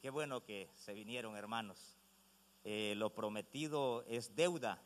[0.00, 1.96] qué bueno que se vinieron, hermanos.
[2.64, 4.80] Eh, lo prometido es deuda.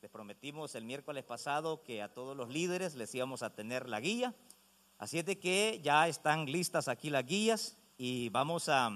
[0.00, 4.00] Les prometimos el miércoles pasado que a todos los líderes les íbamos a tener la
[4.00, 4.34] guía.
[4.98, 8.90] Así es de que ya están listas aquí las guías y vamos a,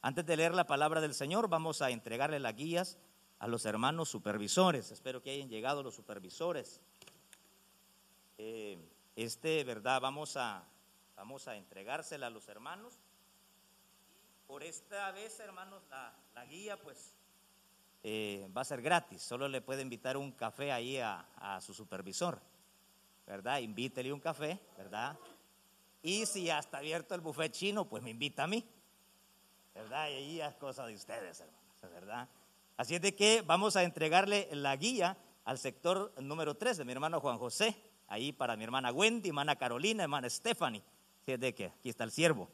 [0.00, 2.98] antes de leer la palabra del Señor, vamos a entregarle las guías
[3.38, 4.90] a los hermanos supervisores.
[4.90, 6.80] Espero que hayan llegado los supervisores.
[8.38, 8.78] Eh,
[9.16, 10.00] este, ¿verdad?
[10.00, 10.64] Vamos a,
[11.16, 12.98] vamos a entregársela a los hermanos.
[14.50, 15.80] Por esta vez, hermanos,
[16.34, 17.14] la, guía, pues,
[18.02, 19.22] eh, va a ser gratis.
[19.22, 22.40] Solo le puede invitar un café ahí a, su supervisor,
[23.28, 23.60] ¿verdad?
[23.60, 25.16] Invítele un café, ¿verdad?
[26.02, 28.68] Y si ya está abierto el buffet chino, pues me invita a mí,
[29.72, 30.08] ¿verdad?
[30.08, 32.28] Y ahí es cosa de ustedes, hermanos, ¿verdad?
[32.76, 36.90] Así es de que vamos a entregarle la guía al sector número 3 de mi
[36.90, 40.82] hermano Juan José ahí para mi hermana Wendy, hermana Carolina, hermana Stephanie.
[41.24, 42.50] ¿Sí de que aquí está el siervo.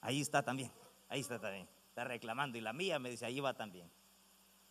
[0.00, 0.72] Ahí está también,
[1.10, 1.68] ahí está también.
[1.88, 3.90] Está reclamando y la mía me dice, ahí va también.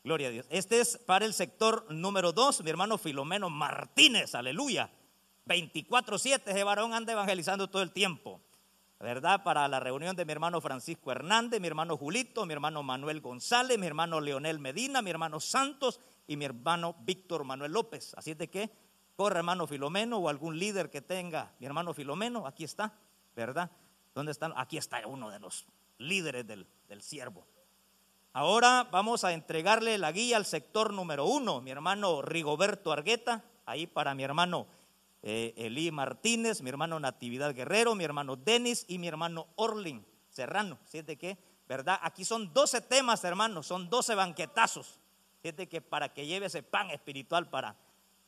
[0.04, 0.48] Gloria a Dios.
[0.50, 4.90] Este es para el sector número 2, mi hermano Filomeno Martínez, aleluya.
[5.46, 8.42] 24-7, ese varón anda evangelizando todo el tiempo.
[9.00, 9.44] ¿Verdad?
[9.44, 13.78] Para la reunión de mi hermano Francisco Hernández, mi hermano Julito, mi hermano Manuel González,
[13.78, 18.14] mi hermano Leonel Medina, mi hermano Santos y mi hermano Víctor Manuel López.
[18.16, 18.70] Así es de que
[19.20, 21.52] Corre, hermano Filomeno, o algún líder que tenga.
[21.60, 22.94] Mi hermano Filomeno, aquí está,
[23.36, 23.70] ¿verdad?
[24.16, 24.54] ¿Dónde están?
[24.56, 25.66] Aquí está uno de los
[26.00, 26.66] líderes del,
[27.02, 27.46] siervo.
[28.34, 33.86] Ahora vamos a entregarle la guía al sector número uno, mi hermano Rigoberto Argueta, ahí
[33.86, 34.66] para mi hermano
[35.22, 40.80] eh, Elí Martínez, mi hermano Natividad Guerrero, mi hermano Denis y mi hermano Orlin Serrano.
[40.86, 41.38] ¿Siente que?
[41.68, 42.00] ¿Verdad?
[42.02, 45.00] Aquí son 12 temas, hermanos, son 12 banquetazos.
[45.42, 47.76] Siente que para que lleve ese pan espiritual para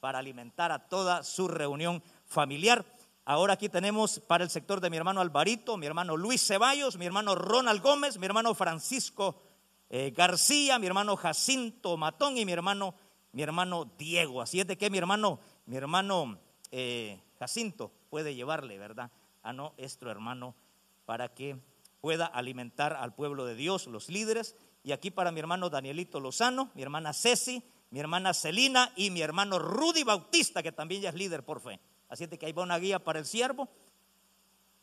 [0.02, 2.84] para alimentar a toda su reunión familiar.
[3.24, 7.06] Ahora aquí tenemos para el sector de mi hermano Alvarito, mi hermano Luis Ceballos, mi
[7.06, 9.40] hermano Ronald Gómez, mi hermano Francisco
[9.92, 12.96] eh, García, mi hermano Jacinto Matón y mi hermano,
[13.32, 14.42] mi hermano Diego.
[14.42, 16.40] Así es de que mi hermano, mi hermano
[16.72, 19.12] eh, Jacinto puede llevarle, ¿verdad?
[19.44, 20.56] A nuestro hermano
[21.06, 21.60] para que
[22.00, 24.56] pueda alimentar al pueblo de Dios, los líderes.
[24.84, 29.22] Y aquí para mi hermano Danielito Lozano, mi hermana Ceci, mi hermana Celina y mi
[29.22, 31.80] hermano Rudy Bautista, que también ya es líder por fe.
[32.12, 33.70] Así que ahí va una guía para el siervo.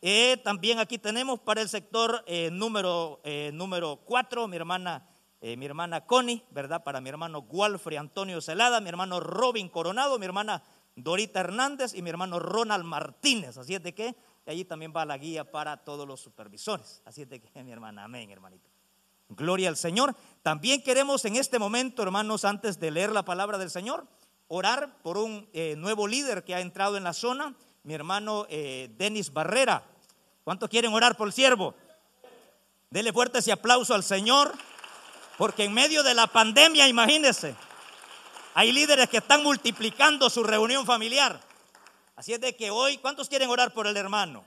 [0.00, 5.06] Eh, también aquí tenemos para el sector eh, número, eh, número 4, mi hermana,
[5.40, 6.82] mi hermana Connie, ¿verdad?
[6.82, 10.64] Para mi hermano Gualfrey Antonio Celada, mi hermano Robin Coronado, mi hermana
[10.96, 13.58] Dorita Hernández y mi hermano Ronald Martínez.
[13.58, 14.16] Así es de que
[14.46, 17.02] allí también va la guía para todos los supervisores.
[17.04, 18.70] Así es de que mi hermana, amén, hermanito.
[19.28, 20.16] Gloria al Señor.
[20.42, 24.06] También queremos en este momento, hermanos, antes de leer la palabra del Señor,
[24.48, 27.54] orar por un eh, nuevo líder que ha entrado en la zona,
[27.84, 29.84] mi hermano eh, Denis Barrera.
[30.42, 31.74] ¿Cuántos quieren orar por el siervo?
[32.90, 34.52] Dele fuerte ese aplauso al Señor,
[35.36, 37.54] porque en medio de la pandemia, imagínense,
[38.54, 41.40] hay líderes que están multiplicando su reunión familiar.
[42.16, 44.44] Así es de que hoy, ¿cuántos quieren orar por el hermano?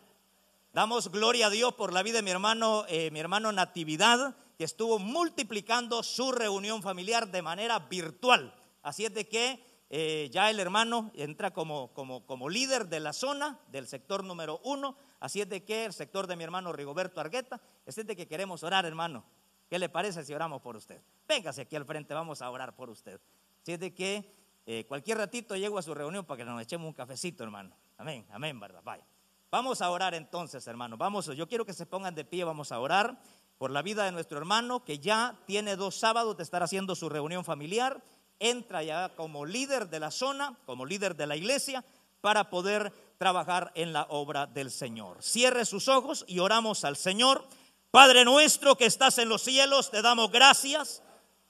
[0.74, 4.64] Damos gloria a Dios por la vida de mi hermano, eh, mi hermano Natividad, que
[4.64, 8.54] estuvo multiplicando su reunión familiar de manera virtual.
[8.82, 13.12] Así es de que eh, ya el hermano entra como, como, como, líder de la
[13.12, 14.96] zona, del sector número uno.
[15.20, 18.64] Así es de que el sector de mi hermano Rigoberto Argueta, es de que queremos
[18.64, 19.26] orar, hermano.
[19.70, 21.02] ¿Qué le parece si oramos por usted?
[21.28, 23.20] Véngase aquí al frente, vamos a orar por usted.
[23.62, 24.34] Así es de que
[24.66, 27.76] eh, cualquier ratito llego a su reunión para que nos echemos un cafecito, hermano.
[27.98, 28.80] Amén, amén, ¿verdad?
[28.86, 29.06] Vaya.
[29.50, 30.96] Vamos a orar entonces, hermano.
[30.96, 33.22] Vamos, yo quiero que se pongan de pie, vamos a orar
[33.58, 37.10] por la vida de nuestro hermano que ya tiene dos sábados de estar haciendo su
[37.10, 38.02] reunión familiar,
[38.42, 41.86] entra ya como líder de la zona, como líder de la iglesia,
[42.20, 45.22] para poder trabajar en la obra del Señor.
[45.22, 47.46] Cierre sus ojos y oramos al Señor.
[47.92, 51.04] Padre nuestro que estás en los cielos, te damos gracias.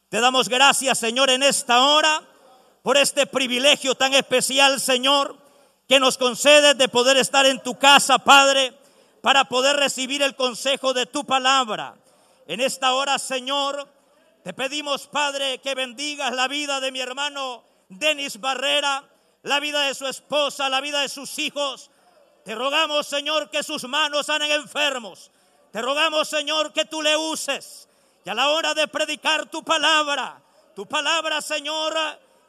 [0.10, 2.22] Te damos gracias, Señor, en esta hora,
[2.84, 5.38] por este privilegio tan especial, Señor,
[5.88, 8.74] que nos concedes de poder estar en tu casa, Padre,
[9.22, 11.96] para poder recibir el consejo de tu palabra.
[12.48, 13.88] En esta hora, Señor,
[14.44, 19.04] te pedimos, Padre, que bendigas la vida de mi hermano Denis Barrera,
[19.44, 21.92] la vida de su esposa, la vida de sus hijos.
[22.44, 25.30] Te rogamos, Señor, que sus manos sanen enfermos.
[25.72, 27.88] Te rogamos, Señor, que tú le uses.
[28.26, 30.42] Y a la hora de predicar tu palabra,
[30.76, 31.96] tu palabra, Señor,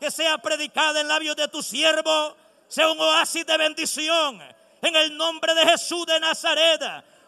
[0.01, 2.35] que sea predicada en labios de tu siervo,
[2.69, 4.41] sea un oasis de bendición.
[4.81, 6.83] En el nombre de Jesús de Nazaret,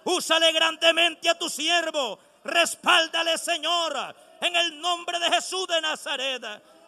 [0.04, 4.14] úsale grandemente a tu siervo Respáldale, Señor,
[4.44, 6.42] en el nombre de Jesús de Nazaret.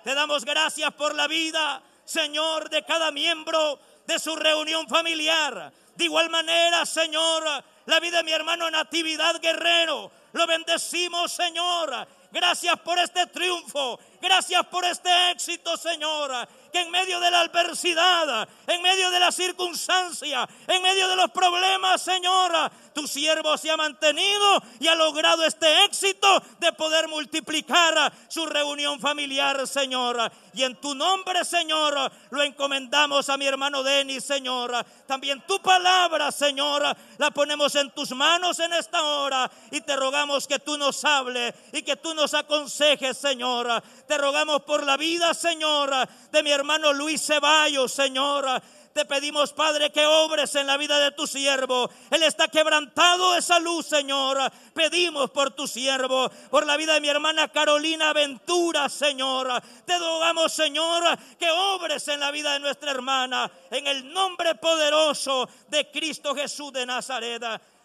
[0.04, 5.72] Te damos gracias por la vida, Señor, de cada miembro de su reunión familiar.
[5.94, 7.42] De igual manera, Señor,
[7.86, 12.06] la vida de mi hermano Natividad Guerrero, Lo bendecimos, Señor.
[12.30, 13.98] Gracias por este triunfo.
[14.20, 16.30] Gracias por este éxito, Señor.
[16.72, 21.30] Que en medio de la adversidad, en medio de la circunstancia, en medio de los
[21.30, 22.52] problemas, Señor,
[22.94, 29.00] tu siervo se ha mantenido y ha logrado este éxito de poder multiplicar su reunión
[29.00, 30.30] familiar, Señor.
[30.52, 34.72] Y en tu nombre, Señor, lo encomendamos a mi hermano Denis, Señor.
[35.06, 36.82] También tu palabra, Señor,
[37.18, 41.54] la ponemos en tus manos en esta hora y te rogamos que tú nos hables
[41.72, 43.82] y que tú nos aconsejes, Señor.
[44.06, 45.90] Te rogamos por la vida, Señor,
[46.30, 48.62] de mi hermano Luis Ceballos, Señor.
[48.96, 51.90] Te pedimos, Padre, que obres en la vida de tu siervo.
[52.10, 54.38] Él está quebrantado de salud, Señor.
[54.72, 59.62] Pedimos por tu siervo, por la vida de mi hermana Carolina Ventura, Señor.
[59.84, 61.04] Te rogamos, Señor,
[61.38, 63.50] que obres en la vida de nuestra hermana.
[63.70, 67.42] En el nombre poderoso de Cristo Jesús de Nazaret.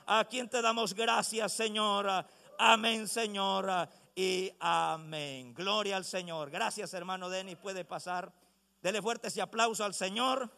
[0.07, 2.25] A quien te damos gracias, Señor.
[2.57, 3.89] Amén, Señor.
[4.15, 5.53] Y amén.
[5.53, 6.49] Gloria al Señor.
[6.49, 7.57] Gracias, hermano Denis.
[7.57, 8.33] Puede pasar.
[8.81, 10.49] Dele fuerte ese aplauso al Señor.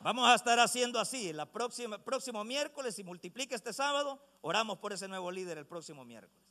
[0.00, 1.32] Vamos a estar haciendo así.
[1.32, 6.04] La próxima, próximo miércoles, si multiplica este sábado, oramos por ese nuevo líder el próximo
[6.04, 6.46] miércoles.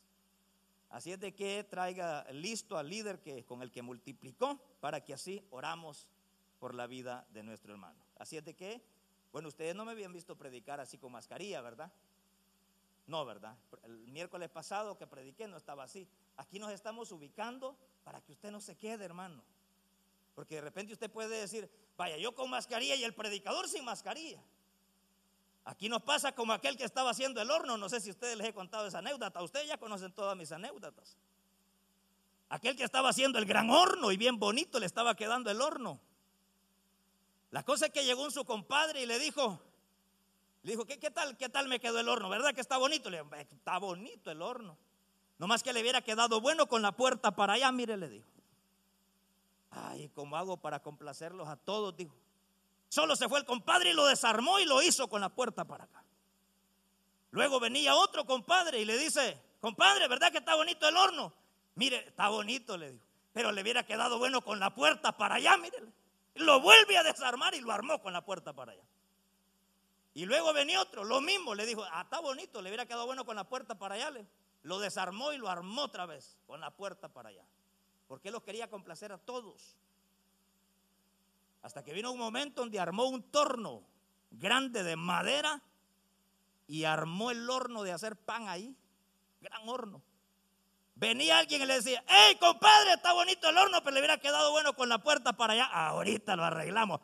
[0.90, 5.13] Así es de que traiga listo al líder que, con el que multiplicó para que
[5.13, 6.07] así oramos
[6.60, 8.00] por la vida de nuestro hermano.
[8.18, 8.81] Así es de que,
[9.31, 11.92] bueno, ustedes no me habían visto predicar así con mascarilla, ¿verdad?
[13.07, 13.56] No, ¿verdad?
[13.84, 16.07] El miércoles pasado que prediqué no estaba así.
[16.38, 19.44] Aquí nos estamos ubicando para que usted no se quede, hermano.
[20.34, 24.44] Porque de repente usted puede decir, vaya, yo con mascarilla y el predicador sin mascarilla.
[25.66, 27.78] Aquí nos pasa como aquel que estaba haciendo el horno.
[27.78, 29.42] No sé si ustedes les he contado esa anécdota.
[29.42, 31.18] Ustedes ya conocen todas mis anécdotas.
[32.50, 36.00] Aquel que estaba haciendo el gran horno y bien bonito le estaba quedando el horno.
[37.50, 39.60] La cosa es que llegó un su compadre y le dijo,
[40.65, 42.27] le dijo, ¿qué, tal, ¿qué tal me quedó el horno?
[42.27, 43.12] ¿Verdad que está bonito?
[43.12, 44.75] Le dijo, está bonito el horno.
[45.38, 48.27] Nomás que le hubiera quedado bueno con la puerta para allá, mire, le dijo.
[49.69, 51.95] Ay, ¿cómo hago para complacerlos a todos?
[51.95, 52.15] Dijo.
[52.89, 55.83] Solo se fue el compadre y lo desarmó y lo hizo con la puerta para
[55.83, 56.03] acá.
[57.29, 61.31] Luego venía otro compadre y le dice, compadre, ¿verdad que está bonito el horno?
[61.75, 63.06] Mire, está bonito, le dijo.
[63.33, 65.77] Pero le hubiera quedado bueno con la puerta para allá, mire.
[66.33, 68.83] Lo vuelve a desarmar y lo armó con la puerta para allá.
[70.15, 73.23] Y luego venía otro, lo mismo, le dijo, ah, está bonito, le hubiera quedado bueno
[73.23, 74.12] con la puerta para allá.
[74.63, 77.45] Lo desarmó y lo armó otra vez con la puerta para allá
[78.07, 79.75] porque él los quería complacer a todos.
[81.62, 83.83] Hasta que vino un momento donde armó un torno
[84.31, 85.62] grande de madera
[86.68, 88.75] y armó el horno de hacer pan ahí,
[89.41, 90.01] gran horno.
[90.95, 94.51] Venía alguien y le decía, hey compadre, está bonito el horno, pero le hubiera quedado
[94.51, 95.65] bueno con la puerta para allá.
[95.65, 97.01] Ahorita lo arreglamos.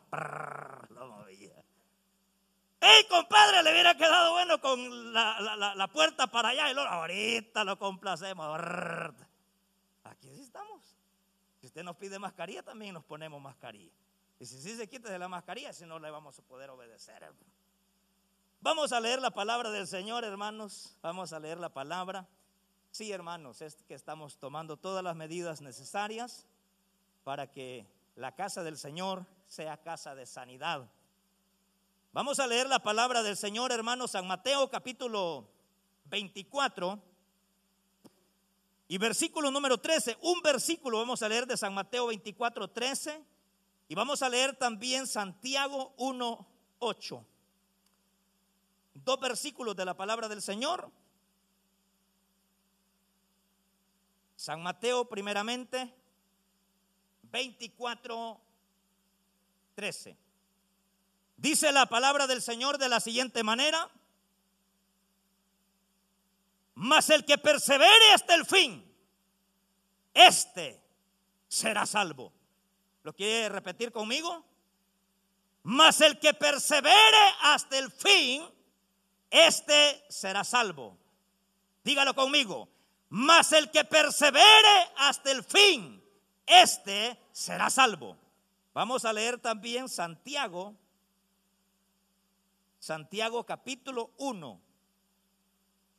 [2.84, 6.66] Hey compadre, le hubiera quedado bueno con la, puerta para allá.
[6.90, 8.58] Ahorita lo complacemos.
[10.02, 10.96] Aquí estamos.
[11.60, 13.92] Si usted nos pide mascarilla, también nos ponemos mascarilla.
[14.40, 17.24] Y si sí se quita de la mascarilla, si no le vamos a poder obedecer.
[18.60, 20.96] Vamos a leer la palabra del Señor, hermanos.
[21.02, 22.26] Vamos a leer la palabra.
[22.90, 26.48] Sí, hermanos, es que estamos tomando todas las medidas necesarias
[27.22, 27.86] para que
[28.16, 30.90] la casa del Señor sea casa de sanidad.
[32.14, 35.48] Vamos a leer la palabra del Señor, hermanos, San Mateo capítulo
[36.10, 37.02] 24
[38.86, 43.24] y versículo número 13, un versículo vamos a leer de San Mateo 24, 13.
[43.88, 46.46] Y vamos a leer también Santiago 1,
[46.80, 47.24] 8.
[48.92, 50.90] Dos versículos de la palabra del Señor.
[54.36, 55.94] San Mateo primeramente
[57.22, 58.38] 24,
[59.76, 60.31] 13.
[61.36, 63.90] Dice la palabra del Señor de la siguiente manera.
[66.74, 68.84] Mas el que persevere hasta el fin,
[70.14, 70.80] este
[71.48, 72.32] será salvo.
[73.02, 74.44] ¿Lo quiere repetir conmigo?
[75.64, 78.42] Mas el que persevere hasta el fin,
[79.30, 80.98] este será salvo.
[81.84, 82.68] Dígalo conmigo.
[83.08, 86.02] Mas el que persevere hasta el fin,
[86.46, 88.16] este será salvo.
[88.72, 90.74] Vamos a leer también Santiago,
[92.82, 94.60] Santiago capítulo 1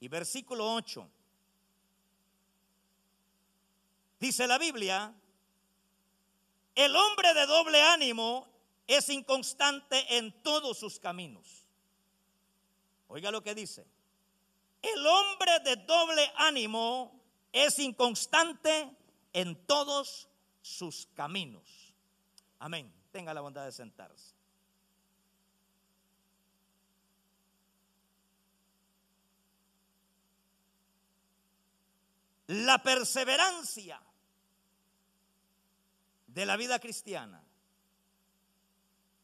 [0.01, 1.09] y versículo 8.
[4.19, 5.15] Dice la Biblia,
[6.75, 8.45] el hombre de doble ánimo
[8.85, 11.65] es inconstante en todos sus caminos.
[13.07, 13.87] Oiga lo que dice.
[14.81, 17.17] El hombre de doble ánimo
[17.53, 18.93] es inconstante
[19.31, 20.27] en todos
[20.61, 21.93] sus caminos.
[22.59, 22.93] Amén.
[23.13, 24.32] Tenga la bondad de sentarse.
[32.47, 34.01] La perseverancia
[36.27, 37.41] de la vida cristiana.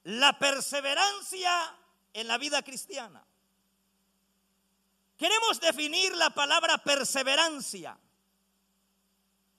[0.03, 1.75] La perseverancia
[2.13, 3.23] en la vida cristiana.
[5.17, 7.97] Queremos definir la palabra perseverancia.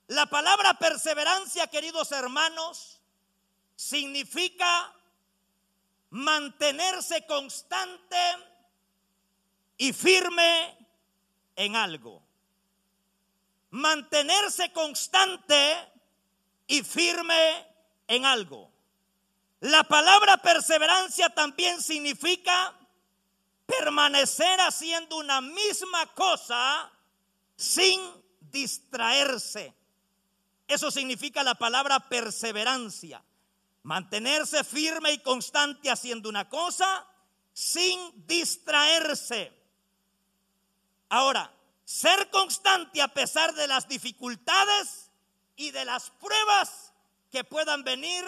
[0.07, 2.99] La palabra perseverancia, queridos hermanos,
[3.75, 4.93] significa
[6.09, 8.17] mantenerse constante
[9.77, 10.77] y firme
[11.55, 12.21] en algo.
[13.71, 15.75] Mantenerse constante
[16.67, 17.67] y firme
[18.07, 18.71] en algo.
[19.61, 22.75] La palabra perseverancia también significa
[23.65, 26.91] permanecer haciendo una misma cosa
[27.55, 28.01] sin
[28.39, 29.73] distraerse.
[30.67, 33.23] Eso significa la palabra perseverancia.
[33.83, 37.07] Mantenerse firme y constante haciendo una cosa
[37.53, 39.51] sin distraerse.
[41.09, 41.51] Ahora,
[41.91, 45.09] ser constante a pesar de las dificultades
[45.55, 46.93] y de las pruebas
[47.31, 48.23] que puedan venir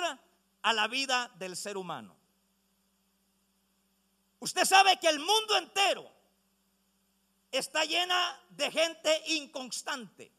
[0.62, 2.15] a la vida del ser humano.
[4.39, 6.10] Usted sabe que el mundo entero
[7.51, 10.32] está llena de gente inconstante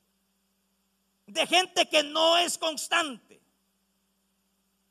[1.26, 3.40] de gente que no es constante.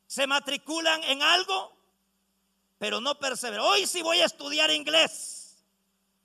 [0.08, 1.76] Se matriculan en algo,
[2.78, 3.66] pero no perseveran.
[3.66, 5.64] Hoy sí voy a estudiar inglés.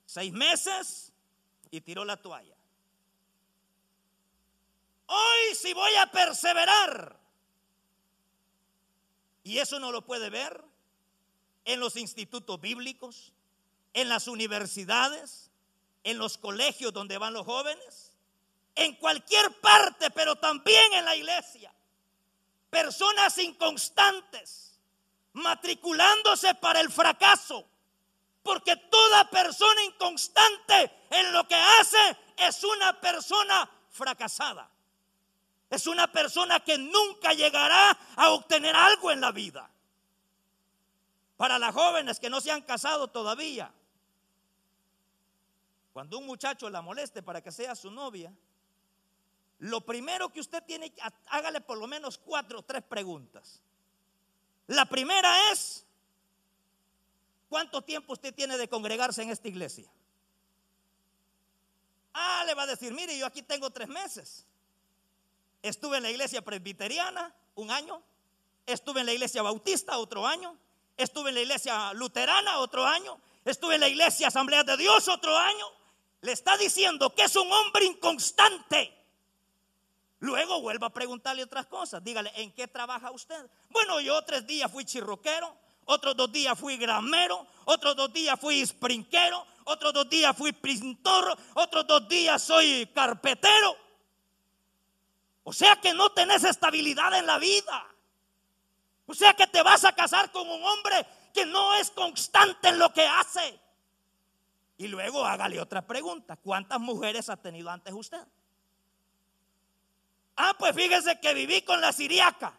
[0.05, 1.08] Seis meses
[1.71, 2.55] y tiró la toalla.
[5.07, 7.17] Hoy sí voy a perseverar.
[9.43, 10.63] Y eso no lo puede ver
[11.65, 13.33] en los institutos bíblicos,
[13.93, 15.49] en las universidades,
[16.03, 18.09] en los colegios donde van los jóvenes
[18.79, 21.73] en cualquier parte, pero también en la iglesia.
[22.69, 24.79] Personas inconstantes,
[25.33, 27.67] matriculándose para el fracaso.
[28.43, 34.69] Porque toda persona inconstante en lo que hace es una persona fracasada.
[35.69, 39.69] Es una persona que nunca llegará a obtener algo en la vida.
[41.37, 43.71] Para las jóvenes que no se han casado todavía,
[45.93, 48.33] cuando un muchacho la moleste para que sea su novia,
[49.59, 50.93] lo primero que usted tiene,
[51.27, 53.61] hágale por lo menos cuatro o tres preguntas.
[54.67, 55.85] La primera es,
[57.49, 59.91] ¿cuánto tiempo usted tiene de congregarse en esta iglesia?
[62.13, 64.45] Ah, le va a decir, mire, yo aquí tengo tres meses.
[65.61, 68.01] Estuve en la iglesia presbiteriana un año,
[68.65, 70.55] estuve en la iglesia bautista otro año,
[70.95, 75.35] estuve en la iglesia luterana otro año, estuve en la iglesia Asamblea de Dios otro
[75.37, 75.65] año.
[76.21, 78.93] Le está diciendo que es un hombre inconstante.
[80.19, 82.03] Luego vuelva a preguntarle otras cosas.
[82.03, 83.49] Dígale, ¿en qué trabaja usted?
[83.69, 85.55] Bueno, yo tres días fui chirroquero,
[85.89, 91.35] otros dos días fui gramero, otros dos días fui sprinquero, otros dos días fui pintor,
[91.55, 93.75] otros dos días soy carpetero.
[95.43, 97.87] O sea que no tenés estabilidad en la vida.
[99.07, 102.77] O sea que te vas a casar con un hombre que no es constante en
[102.77, 103.59] lo que hace.
[104.77, 106.37] Y luego hágale otra pregunta.
[106.37, 108.21] ¿Cuántas mujeres ha tenido antes usted?
[110.35, 112.53] Ah, pues fíjese que viví con la siriaca,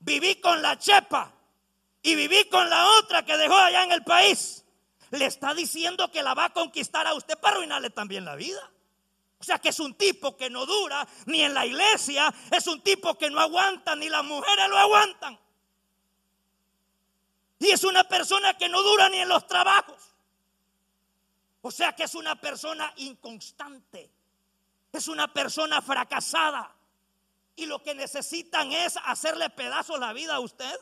[0.00, 1.34] viví con la chepa
[2.02, 4.64] y viví con la otra que dejó allá en el país.
[5.10, 8.70] Le está diciendo que la va a conquistar a usted para arruinarle también la vida.
[9.40, 12.82] O sea que es un tipo que no dura ni en la iglesia, es un
[12.82, 15.38] tipo que no aguanta, ni las mujeres lo aguantan.
[17.60, 20.14] Y es una persona que no dura ni en los trabajos.
[21.62, 24.10] O sea que es una persona inconstante.
[24.92, 26.74] Es una persona fracasada
[27.58, 30.78] y lo que necesitan es hacerle pedazos la vida a usted.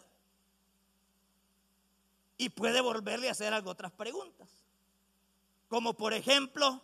[2.39, 4.49] Y puede volverle a hacer algo otras preguntas.
[5.69, 6.83] Como por ejemplo,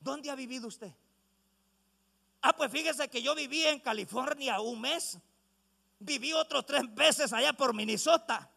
[0.00, 0.92] ¿dónde ha vivido usted?
[2.42, 5.18] Ah, pues fíjese que yo viví en California un mes.
[5.98, 8.50] Viví otros tres veces allá por Minnesota.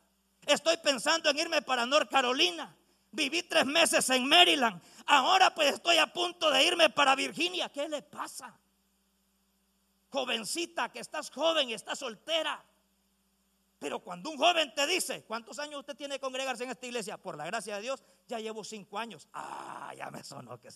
[0.45, 2.75] Estoy pensando en irme para North Carolina.
[3.11, 4.81] Viví tres meses en Maryland.
[5.05, 7.69] Ahora pues estoy a punto de irme para Virginia.
[7.69, 8.57] ¿Qué le pasa?
[10.13, 12.63] jovencita, que estás joven estás soltera.
[13.83, 17.17] Pero cuando un joven te dice, ¿cuántos años usted tiene que congregarse en esta iglesia?
[17.17, 19.27] Por la gracia de Dios, ya llevo cinco años.
[19.33, 20.69] Ah, ya me sonó que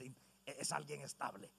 [0.46, 1.50] es alguien estable.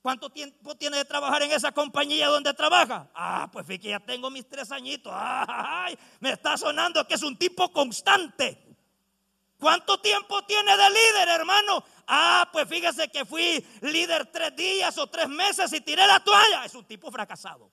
[0.00, 3.10] ¿Cuánto tiempo tiene de trabajar en esa compañía donde trabaja?
[3.12, 5.12] Ah, pues fíjate, ya tengo mis tres añitos.
[5.12, 8.64] Ay, me está sonando que es un tipo constante.
[9.58, 11.82] ¿Cuánto tiempo tiene de líder, hermano?
[12.06, 16.64] Ah, pues fíjese que fui líder tres días o tres meses y tiré la toalla.
[16.64, 17.68] Es un tipo fracasado.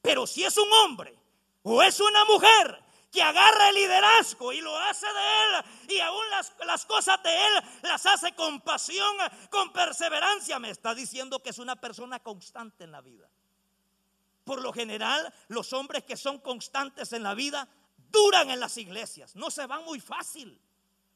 [0.00, 1.23] Pero si es un hombre
[1.64, 6.30] o es una mujer que agarra el liderazgo y lo hace de él y aún
[6.30, 7.52] las, las, cosas de él
[7.82, 9.16] las hace con pasión,
[9.50, 13.28] con perseverancia, me está diciendo que es una persona constante en la vida.
[14.44, 17.68] Por lo general, los hombres que son constantes en la vida
[18.10, 20.60] duran en las iglesias, no se van muy fácil.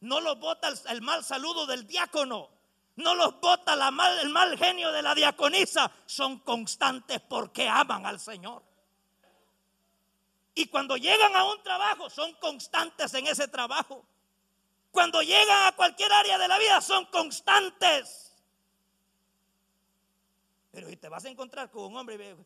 [0.01, 2.51] No los bota el, mal saludo del diácono,
[2.97, 8.68] no los bota el mal genio de la diaconisa, son constantes porque aman al Señor.
[10.59, 14.05] Y cuando llegan a un trabajo, son constantes en ese trabajo.
[14.91, 18.37] Cuando llegan a cualquier área de la vida, son constantes.
[20.73, 22.37] Pero si te vas a encontrar con un hombre,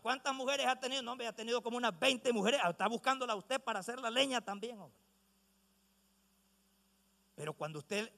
[0.00, 1.02] ¿cuántas mujeres ha tenido?
[1.02, 2.58] No, hombre, ha tenido como unas 20 mujeres.
[2.66, 4.98] Está buscándola usted para hacer la leña también, hombre.
[7.34, 8.10] Pero cuando usted,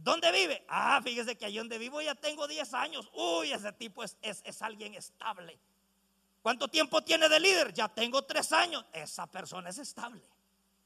[0.00, 0.64] ¿dónde vive?
[0.66, 3.08] Ah, fíjese que allí donde vivo ya tengo 10 años.
[3.12, 5.60] Uy, ese tipo es, es alguien estable.
[6.42, 7.72] ¿Cuánto tiempo tiene de líder?
[7.72, 8.84] Ya tengo tres años.
[8.92, 10.22] Esa persona es estable.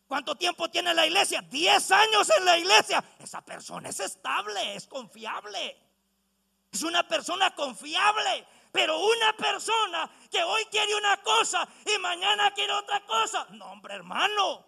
[0.06, 1.42] ¿Cuánto tiempo tiene la iglesia?
[1.42, 3.02] Diez años en la iglesia.
[3.18, 5.76] Esa persona es estable, es confiable.
[6.73, 8.46] Es una persona confiable.
[8.73, 13.46] Pero una persona que hoy quiere una cosa y mañana quiere otra cosa.
[13.50, 14.66] No, hombre, hermano.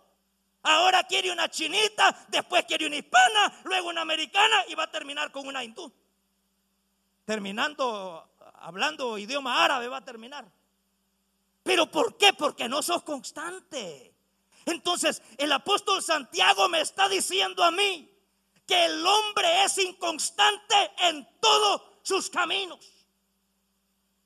[0.63, 5.31] Ahora quiere una chinita, después quiere una hispana, luego una americana y va a terminar
[5.33, 5.93] con una hindú.
[7.25, 10.45] Terminando, hablando idioma árabe, va a terminar.
[11.67, 12.33] ¿Pero por qué?
[12.33, 14.15] Porque no sos constante.
[14.67, 18.09] Entonces el apóstol Santiago me está diciendo a mí
[18.65, 22.79] que el hombre es inconstante en todos sus caminos.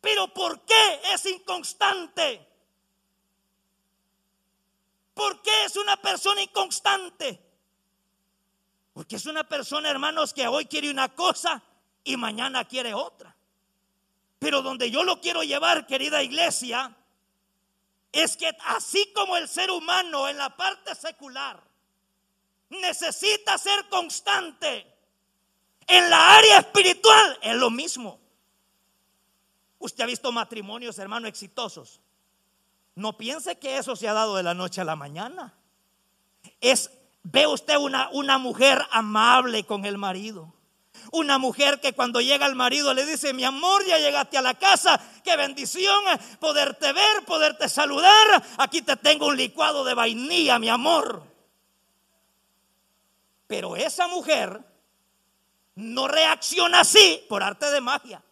[0.02, 2.46] Pero ¿por qué es inconstante?
[5.14, 7.40] ¿Por qué es una persona inconstante?
[8.92, 11.62] Porque es una persona, hermanos, que hoy quiere una cosa
[12.04, 13.34] y mañana quiere otra.
[14.38, 16.98] Pero donde yo lo quiero llevar, querida iglesia,
[18.12, 21.62] es que así como el ser humano en la parte secular
[22.68, 24.86] necesita ser constante,
[25.86, 28.20] en la área espiritual es lo mismo.
[29.78, 32.00] Usted ha visto matrimonios, hermanos, exitosos.
[32.94, 35.54] No piense que eso se ha dado de la noche a la mañana.
[36.60, 36.90] Es,
[37.22, 40.52] ve usted una, una mujer amable con el marido
[41.12, 44.54] una mujer que cuando llega el marido le dice, mi amor, ya llegaste a la
[44.54, 46.04] casa, qué bendición
[46.38, 48.42] poderte ver, poderte saludar.
[48.58, 51.22] Aquí te tengo un licuado de vainilla, mi amor.
[53.46, 54.60] Pero esa mujer
[55.74, 58.22] no reacciona así por arte de magia.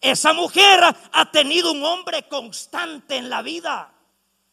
[0.00, 0.80] Esa mujer
[1.12, 3.92] ha tenido un hombre constante en la vida.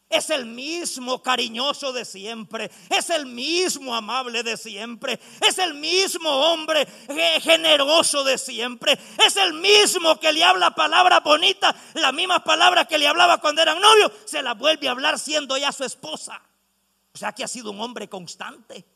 [0.08, 6.30] Es el mismo cariñoso de siempre, es el mismo amable de siempre, es el mismo
[6.30, 6.86] hombre
[7.40, 12.98] generoso de siempre, es el mismo que le habla palabras bonitas, las mismas palabras que
[12.98, 16.40] le hablaba cuando eran novios, se las vuelve a hablar siendo ya su esposa.
[17.12, 18.86] O sea que ha sido un hombre constante.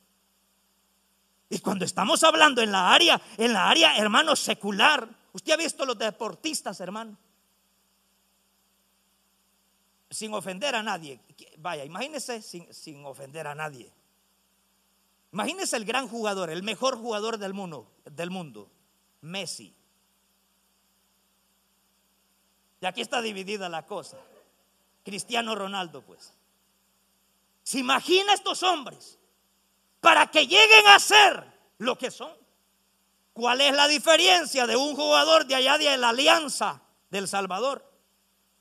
[1.49, 5.85] Y cuando estamos hablando en la área, en la área, hermano, secular, usted ha visto
[5.85, 7.19] los deportistas, hermano
[10.11, 11.21] sin ofender a nadie.
[11.59, 13.93] Vaya, imagínese sin, sin ofender a nadie.
[15.33, 18.69] Imagínese el gran jugador, el mejor jugador del mundo, del mundo,
[19.21, 19.73] Messi.
[22.81, 24.19] Y aquí está dividida la cosa.
[25.05, 26.33] Cristiano Ronaldo, pues.
[27.63, 29.19] ¿Se imagina estos hombres
[30.01, 31.47] para que lleguen a ser
[31.79, 32.33] lo que son?
[33.33, 37.90] ¿Cuál es la diferencia de un jugador de allá de la Alianza del Salvador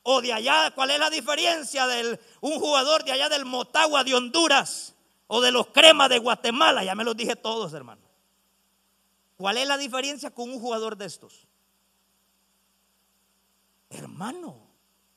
[0.04, 4.16] o de allá, ¿cuál es la diferencia de un jugador de allá del Motagua de
[4.16, 4.96] Honduras
[5.28, 6.84] o de los Cremas de Guatemala?
[6.84, 8.02] Ya me los dije todos, hermano.
[9.38, 11.48] ¿Cuál es la diferencia con un jugador de estos?
[13.90, 14.58] Hermano,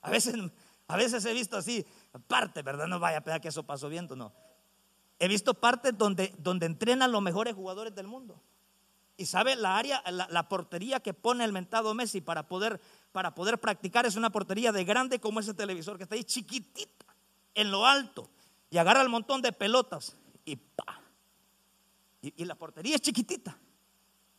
[0.00, 0.34] a veces,
[0.88, 1.86] a veces he visto así,
[2.26, 2.86] parte, ¿verdad?
[2.86, 4.32] No vaya a pegar que eso pasó viento, no.
[5.18, 8.40] He visto partes donde, donde entrenan los mejores jugadores del mundo.
[9.16, 12.80] Y sabe la área, la, la portería que pone el mentado Messi para poder
[13.12, 17.06] para poder practicar es una portería de grande como ese televisor que está ahí chiquitita,
[17.54, 18.30] en lo alto,
[18.70, 21.00] y agarra el montón de pelotas y pa.
[22.22, 23.58] Y, la portería es chiquitita.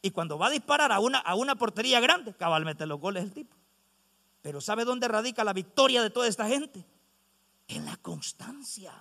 [0.01, 3.23] Y cuando va a disparar a una, a una portería grande, cabal mete los goles
[3.23, 3.55] el tipo.
[4.41, 6.85] Pero ¿sabe dónde radica la victoria de toda esta gente?
[7.67, 8.93] En la constancia.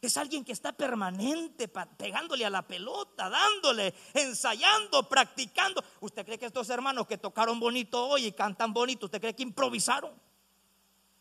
[0.00, 5.84] Es alguien que está permanente pegándole a la pelota, dándole, ensayando, practicando.
[6.00, 9.42] ¿Usted cree que estos hermanos que tocaron bonito hoy y cantan bonito, usted cree que
[9.42, 10.10] improvisaron?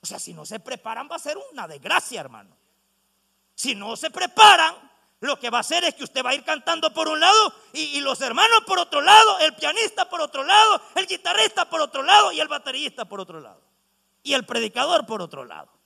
[0.01, 2.55] O sea, si no se preparan va a ser una desgracia, hermano.
[3.53, 4.73] Si no se preparan,
[5.19, 7.53] lo que va a hacer es que usted va a ir cantando por un lado
[7.73, 11.81] y, y, los hermanos por otro lado, el pianista por otro lado, el guitarrista por
[11.81, 13.61] otro lado y el baterista por otro lado.
[14.23, 15.78] Y el predicador por otro lado.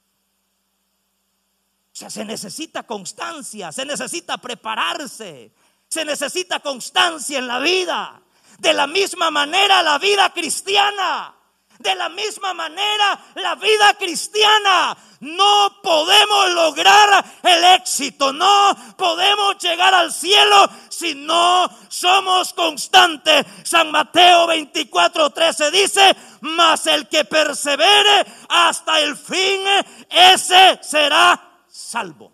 [2.09, 5.51] Se necesita constancia, se necesita prepararse,
[5.87, 8.21] se necesita constancia en la vida.
[8.59, 11.35] De la misma manera la vida cristiana.
[11.79, 14.95] De la misma manera la vida cristiana.
[15.19, 23.45] No podemos lograr el éxito, no podemos llegar al cielo si no somos constantes.
[23.63, 29.61] San Mateo 24, 13 dice, mas el que persevere hasta el fin,
[30.09, 32.31] ese será salvo.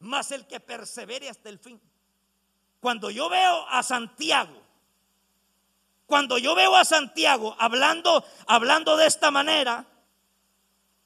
[0.00, 1.80] Mas el que persevere hasta el fin.
[2.80, 4.60] Cuando yo veo a Santiago,
[6.06, 9.86] cuando yo veo a Santiago hablando, hablando de esta manera,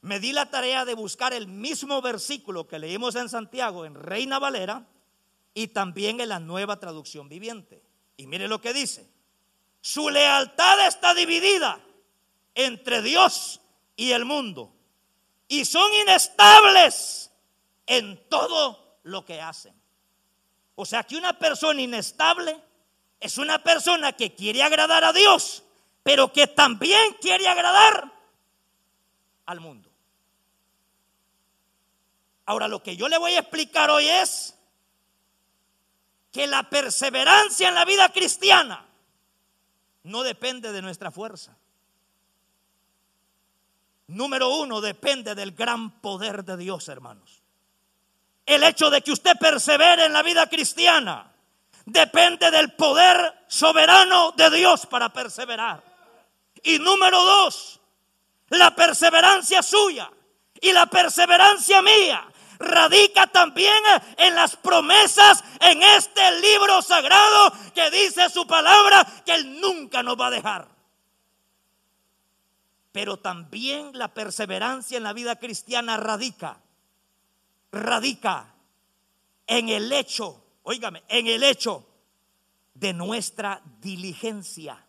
[0.01, 4.39] me di la tarea de buscar el mismo versículo que leímos en Santiago, en Reina
[4.39, 4.87] Valera,
[5.55, 7.83] y también en la nueva traducción viviente.
[8.17, 9.11] Y mire lo que dice.
[9.81, 11.81] Su lealtad está dividida
[12.55, 13.61] entre Dios
[13.97, 14.76] y el mundo.
[15.49, 17.31] Y son inestables
[17.87, 19.75] en todo lo que hacen.
[20.75, 22.61] O sea que una persona inestable
[23.21, 25.63] es una persona que quiere agradar a Dios,
[26.03, 28.13] pero que también quiere agradar
[29.47, 29.91] al mundo.
[32.45, 34.55] Ahora lo que yo le voy a explicar hoy es
[36.31, 38.87] que la perseverancia en la vida cristiana
[40.03, 41.57] no depende de nuestra fuerza.
[44.09, 47.43] Número uno, depende del gran poder de Dios, hermanos.
[48.45, 51.33] El hecho de que usted persevere en la vida cristiana
[51.85, 55.83] depende del poder soberano de Dios para perseverar.
[56.63, 57.81] Y número dos,
[58.51, 60.11] la perseverancia suya
[60.61, 62.25] y la perseverancia mía
[62.59, 63.75] radica también
[64.17, 70.19] en las promesas en este libro sagrado que dice su palabra que Él nunca nos
[70.19, 70.76] va a dejar.
[72.97, 76.63] Pero también la perseverancia en la vida cristiana radica
[77.71, 78.55] radica
[79.47, 81.87] en el hecho, óigame, en el hecho
[82.73, 84.83] de nuestra diligencia.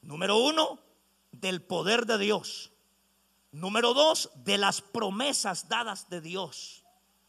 [0.00, 0.78] Número uno,
[1.30, 2.72] del poder de Dios.
[3.52, 6.84] Número dos, de las promesas dadas de Dios.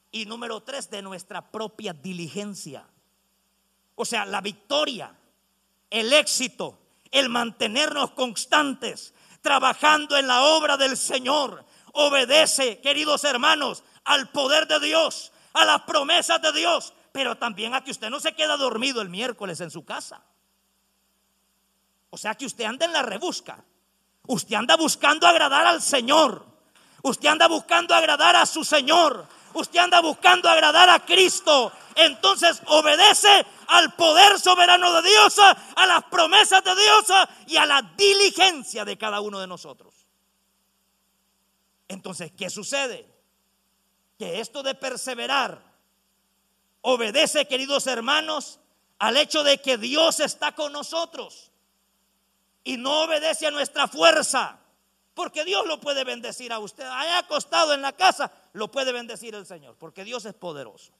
[0.09, 2.87] Y número tres, de nuestra propia diligencia.
[3.95, 5.13] O sea, la victoria,
[5.89, 14.29] el éxito, el mantenernos constantes, trabajando en la obra del Señor, obedece, queridos hermanos, al
[14.29, 18.33] poder de Dios, a las promesas de Dios, pero también a que usted no se
[18.33, 20.23] queda dormido el miércoles en su casa.
[22.09, 23.63] O sea que usted anda en la rebusca.
[24.27, 26.45] Usted anda buscando agradar al Señor.
[27.01, 29.27] Usted anda buscando agradar a su Señor.
[29.57, 31.71] Usted anda buscando agradar a Cristo.
[31.95, 37.05] Entonces obedece al poder soberano de Dios, a las promesas de Dios
[37.47, 39.93] y a la diligencia de cada uno de nosotros.
[41.87, 43.07] Entonces, ¿qué sucede?
[44.17, 45.61] Que esto de perseverar
[46.81, 48.59] obedece, queridos hermanos,
[48.99, 51.51] al hecho de que Dios está con nosotros
[52.63, 54.59] y no obedece a nuestra fuerza,
[55.13, 56.85] porque Dios lo puede bendecir a usted.
[56.85, 60.91] Haya acostado en la casa, lo puede bendecir el Señor, porque Dios es poderoso.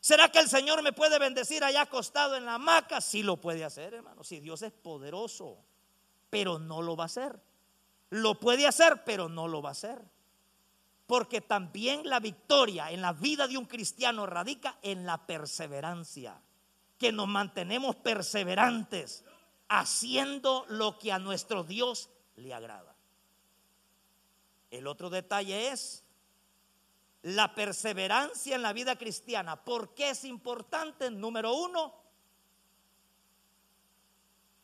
[0.00, 3.00] ¿Será que el Señor me puede bendecir allá acostado en la hamaca?
[3.00, 4.22] Sí lo puede hacer, hermano.
[4.22, 5.56] Si Dios es poderoso,
[6.28, 7.40] pero no lo va a hacer.
[8.10, 9.98] Lo puede hacer, pero no lo va a hacer.
[11.06, 16.38] Porque también la victoria en la vida de un cristiano radica en la perseverancia.
[16.98, 19.24] Que nos mantenemos perseverantes
[19.68, 22.94] haciendo lo que a nuestro Dios le agrada.
[24.70, 26.05] El otro detalle es
[27.26, 29.64] la perseverancia en la vida cristiana.
[29.64, 31.10] ¿Por qué es importante?
[31.10, 31.92] Número uno,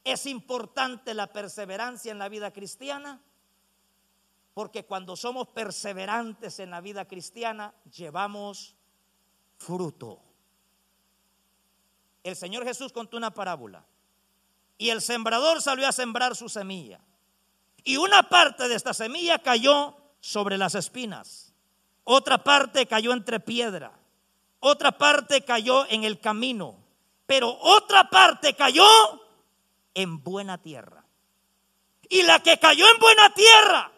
[0.04, 3.20] es importante la perseverancia en la vida cristiana
[4.54, 8.76] porque cuando somos perseverantes en la vida cristiana, llevamos
[9.56, 10.20] fruto.
[12.22, 13.84] El Señor Jesús contó una parábola.
[14.78, 17.00] Y el sembrador salió a sembrar su semilla.
[17.82, 21.51] Y una parte de esta semilla cayó sobre las espinas.
[22.04, 23.92] Otra parte cayó entre piedra.
[24.60, 26.76] Otra parte cayó en el camino.
[27.26, 28.86] Pero otra parte cayó
[29.94, 31.04] en buena tierra.
[32.08, 33.92] Y la que cayó en buena tierra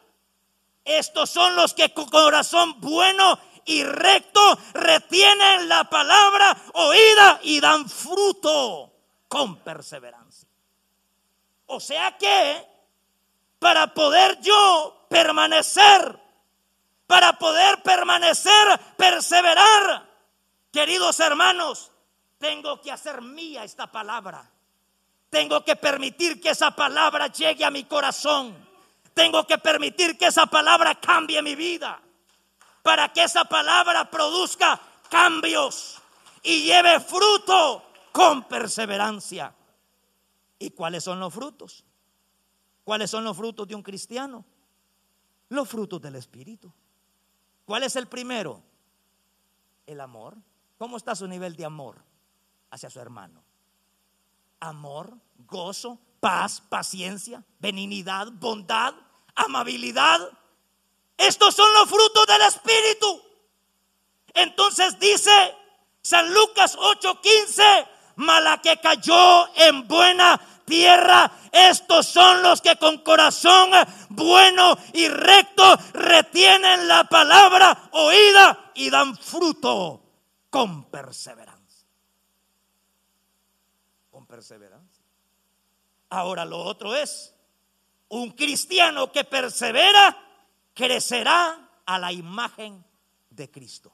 [0.84, 7.88] estos son los que con corazón bueno y recto retienen la palabra oída y dan
[7.88, 8.92] fruto
[9.26, 10.48] con perseverancia.
[11.66, 12.66] O sea que
[13.58, 16.20] para poder yo permanecer,
[17.06, 20.08] para poder permanecer, perseverar,
[20.72, 21.92] queridos hermanos,
[22.38, 24.50] tengo que hacer mía esta palabra.
[25.30, 28.64] Tengo que permitir que esa palabra llegue a mi corazón
[29.14, 32.02] Tengo que permitir que esa palabra cambie mi vida.
[32.82, 36.02] Para que esa palabra produzca cambios
[36.42, 39.54] y lleve fruto con perseverancia.
[40.58, 41.84] ¿Y cuáles son los frutos?
[42.82, 44.44] ¿Cuáles son los frutos de un cristiano?
[45.48, 46.70] Los frutos del Espíritu.
[47.64, 48.62] ¿Cuál es el primero?
[49.86, 50.36] El amor.
[50.78, 52.02] ¿Cómo está su nivel de amor
[52.70, 53.42] hacia su hermano?
[54.60, 58.94] Amor, gozo, paz, paciencia, benignidad, bondad,
[59.34, 60.20] amabilidad.
[61.16, 63.22] Estos son los frutos del Espíritu.
[64.34, 65.30] Entonces dice
[66.02, 73.70] San Lucas 8:15, mala que cayó en buena tierra, estos son los que con corazón
[74.08, 80.02] bueno y recto retienen la palabra oída y dan fruto
[80.50, 81.86] con perseverancia.
[84.10, 85.04] Con perseverancia.
[86.10, 87.34] Ahora lo otro es,
[88.08, 90.16] un cristiano que persevera
[90.72, 92.84] crecerá a la imagen
[93.30, 93.92] de Cristo.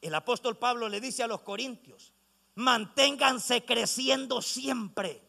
[0.00, 2.09] El apóstol Pablo le dice a los corintios,
[2.60, 5.22] manténganse creciendo siempre,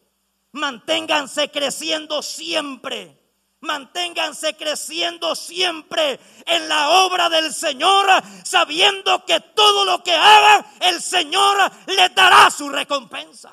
[0.52, 3.18] manténganse creciendo siempre.
[3.64, 8.08] Manténganse creciendo siempre en la obra del Señor,
[8.42, 13.52] sabiendo que todo lo que hagan, el Señor les dará su recompensa.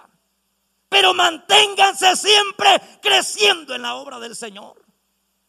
[0.89, 4.83] Pero manténganse siempre creciendo en la obra del Señor.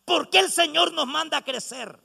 [0.04, 1.98] Porque el Señor nos manda a crecer,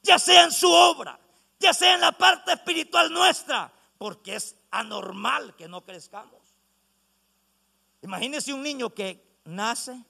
[0.00, 1.18] ya sea en su obra,
[1.58, 6.42] ya sea en la parte espiritual nuestra, porque es anormal que no crezcamos.
[8.02, 10.04] Imagínese un niño que nace,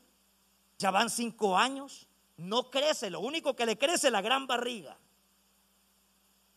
[0.79, 4.99] ya van cinco años, no crece, lo único que le crece es la gran barriga.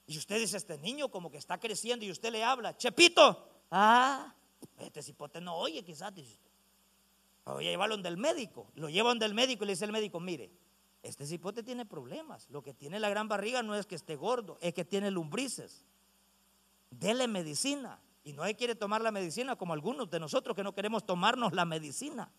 [0.07, 4.33] Y usted dice, este niño como que está creciendo y usted le habla, Chepito, ah,
[4.79, 6.13] este cipote no oye quizás,
[7.45, 8.71] Voy a llevarlo donde el médico.
[8.75, 10.51] Lo lleva donde el médico y le dice el médico, mire,
[11.01, 12.49] este cipote tiene problemas.
[12.49, 15.85] Lo que tiene la gran barriga no es que esté gordo, es que tiene lumbrices.
[16.89, 17.99] Dele medicina.
[18.23, 21.65] Y no quiere tomar la medicina como algunos de nosotros que no queremos tomarnos la
[21.65, 22.29] medicina.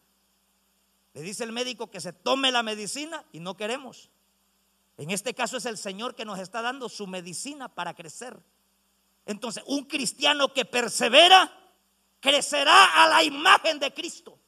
[1.15, 4.11] Le dice el médico que se tome la medicina y no queremos.
[4.99, 8.39] En este caso es el Señor que nos está dando su medicina para crecer.
[9.25, 11.51] Entonces, un cristiano que persevera
[12.21, 14.39] crecerá a la imagen de Cristo.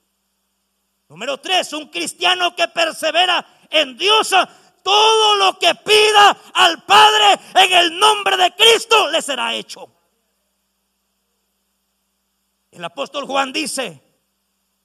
[1.08, 4.32] Número tres, un cristiano que persevera en Dios,
[4.82, 9.88] todo lo que pida al Padre en el nombre de Cristo le será hecho.
[12.70, 14.00] El apóstol Juan dice,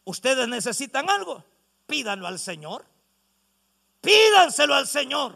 [0.05, 1.43] ustedes necesitan algo,
[1.85, 2.85] pídanlo al Señor.
[4.01, 5.35] Pídanselo al Señor.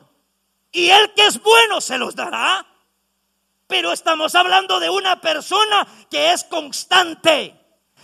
[0.72, 2.66] Y el que es bueno se los dará.
[3.68, 7.56] Pero estamos hablando de una persona que es constante,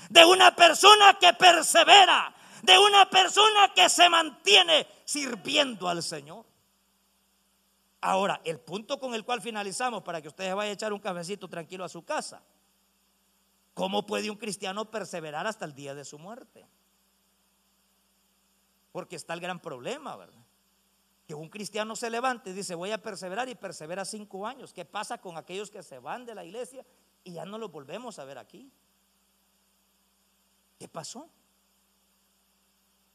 [0.09, 6.45] de una persona que persevera, de una persona que se mantiene sirviendo al Señor.
[8.01, 11.47] Ahora, el punto con el cual finalizamos para que ustedes vayan a echar un cafecito
[11.47, 12.43] tranquilo a su casa.
[13.73, 16.65] ¿Cómo puede un cristiano perseverar hasta el día de su muerte?
[18.91, 20.41] Porque está el gran problema, ¿verdad?
[21.27, 24.71] Que un cristiano se levante y dice, voy a perseverar y persevera cinco años.
[24.71, 26.85] ¿Qué pasa con aquellos que se van de la iglesia
[27.23, 28.71] y ya no los volvemos a ver aquí?
[30.77, 31.29] ¿Qué pasó?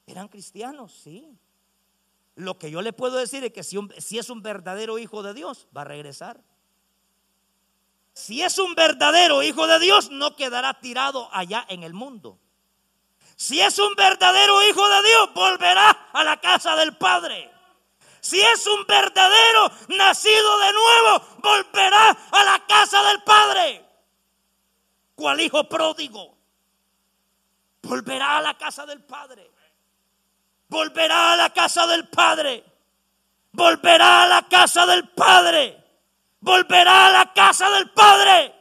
[0.07, 1.39] Eran cristianos, sí.
[2.41, 5.69] Lo que yo le puedo decir es que si, es un verdadero hijo de Dios,
[5.77, 6.41] va a regresar.
[8.15, 12.39] Si es un verdadero hijo de Dios, no quedará tirado allá en el mundo.
[13.37, 17.51] Si es un verdadero hijo de Dios, volverá a la casa del Padre.
[18.21, 23.87] Si es un verdadero nacido de nuevo, volverá a la casa del Padre.
[25.15, 26.39] ¿Cuál hijo pródigo?
[27.83, 29.50] Volverá a la casa del Padre
[30.71, 32.65] volverá a la casa del Padre.
[33.53, 35.77] Volverá a la casa del Padre.
[36.41, 38.55] Volverá a la casa del Padre.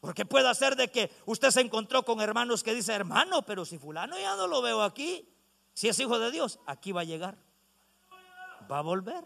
[0.00, 3.78] Porque puede ser de que usted se encontró con hermanos que dice, hermano, pero si
[3.78, 5.26] fulano ya no lo veo aquí,
[5.72, 7.38] si es hijo de Dios, aquí va a llegar.
[8.70, 9.24] Va a volver.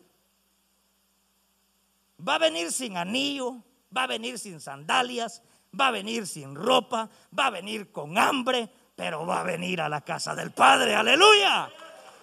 [2.26, 5.42] Va a venir sin anillo, va a venir sin sandalias,
[5.78, 9.88] va a venir sin ropa, va a venir con hambre, pero va a venir a
[9.88, 10.92] la casa del Padre.
[10.92, 11.70] Aleluya.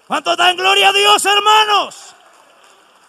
[0.07, 2.13] ¿Cuánto dan gloria a Dios, hermanos?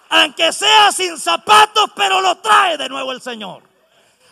[0.09, 3.65] Aunque sea sin zapatos, pero lo trae de nuevo el Señor.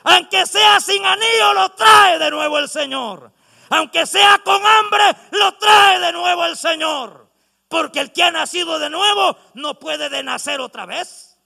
[0.05, 3.33] Aunque sea sin anillo, lo trae de nuevo el Señor.
[3.71, 7.29] Aunque sea con hambre, lo trae de nuevo el Señor.
[7.67, 11.37] Porque el que ha nacido de nuevo no puede de nacer otra vez.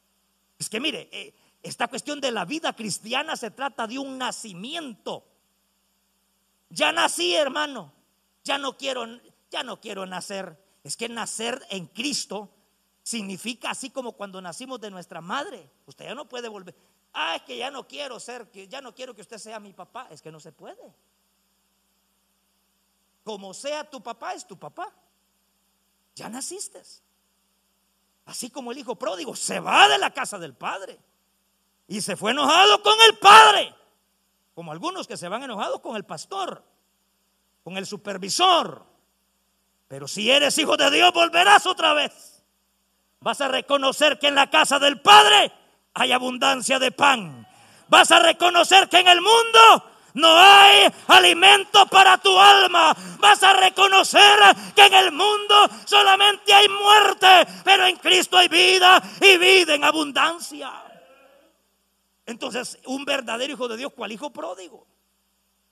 [0.59, 5.25] Es que mire, eh, esta cuestión de la vida cristiana se trata de un nacimiento.
[6.71, 7.93] Ya nací, hermano.
[8.45, 9.07] Ya no quiero,
[9.51, 10.57] ya no quiero nacer.
[10.85, 12.51] Es que nacer en Cristo
[13.03, 15.71] significa así como cuando nacimos de nuestra madre.
[15.87, 16.75] Usted ya no puede volver.
[17.13, 19.73] Ah, es que ya no quiero ser, que ya no quiero que usted sea mi
[19.73, 20.09] papá.
[20.11, 20.95] Es que no se puede.
[23.25, 24.93] Como sea tu papá, es tu papá.
[26.15, 26.83] Ya naciste.
[28.27, 30.99] Así como el hijo pródigo se va de la casa del padre
[31.87, 33.75] y se fue enojado con el padre.
[34.59, 36.65] Como algunos que se van enojados con el pastor,
[37.63, 38.85] con el supervisor.
[39.87, 42.43] Pero si eres hijo de Dios, volverás otra vez.
[43.21, 45.53] Vas a reconocer que en la casa del Padre
[45.95, 47.47] hay abundancia de pan.
[47.87, 52.97] Vas a reconocer que en el mundo no hay alimento para tu alma.
[53.21, 54.41] Vas a reconocer
[54.75, 59.85] que en el mundo solamente hay muerte, pero en Cristo hay vida y vida en
[59.85, 60.88] abundancia.
[62.29, 64.87] Entonces, un verdadero hijo de Dios, ¿cuál hijo pródigo?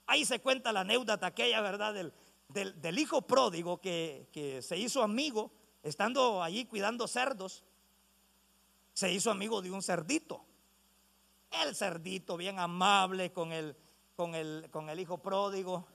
[0.07, 1.93] Ahí se cuenta la anécdota aquella, ¿verdad?
[1.93, 5.51] Del, del, hijo pródigo que, que se hizo amigo,
[5.83, 7.63] estando allí cuidando cerdos,
[8.91, 10.43] se hizo amigo de un cerdito.
[11.51, 13.75] El cerdito, bien amable con el,
[14.15, 15.85] con el, con el hijo pródigo.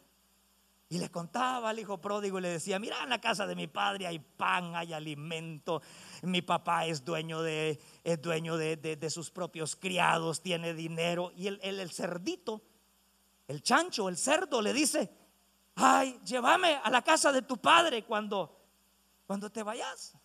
[0.90, 3.66] Y le contaba al hijo pródigo y le decía, mira, en la casa de mi
[3.66, 5.82] padre hay pan, hay alimento.
[6.22, 11.32] Mi papá es dueño de, es dueño de, de, sus propios criados, tiene dinero.
[11.36, 12.62] Y el, el, el cerdito
[13.48, 15.10] el chancho, el cerdo le dice,
[15.74, 18.58] ay, llévame a la casa de tu padre cuando,
[19.26, 20.16] cuando te vayas.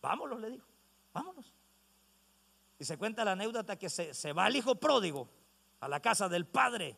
[0.00, 0.66] Vámonos, le dijo,
[1.12, 1.52] vámonos.
[2.78, 5.28] Y se cuenta la anécdota que se, se va el hijo pródigo
[5.80, 6.96] a la casa del padre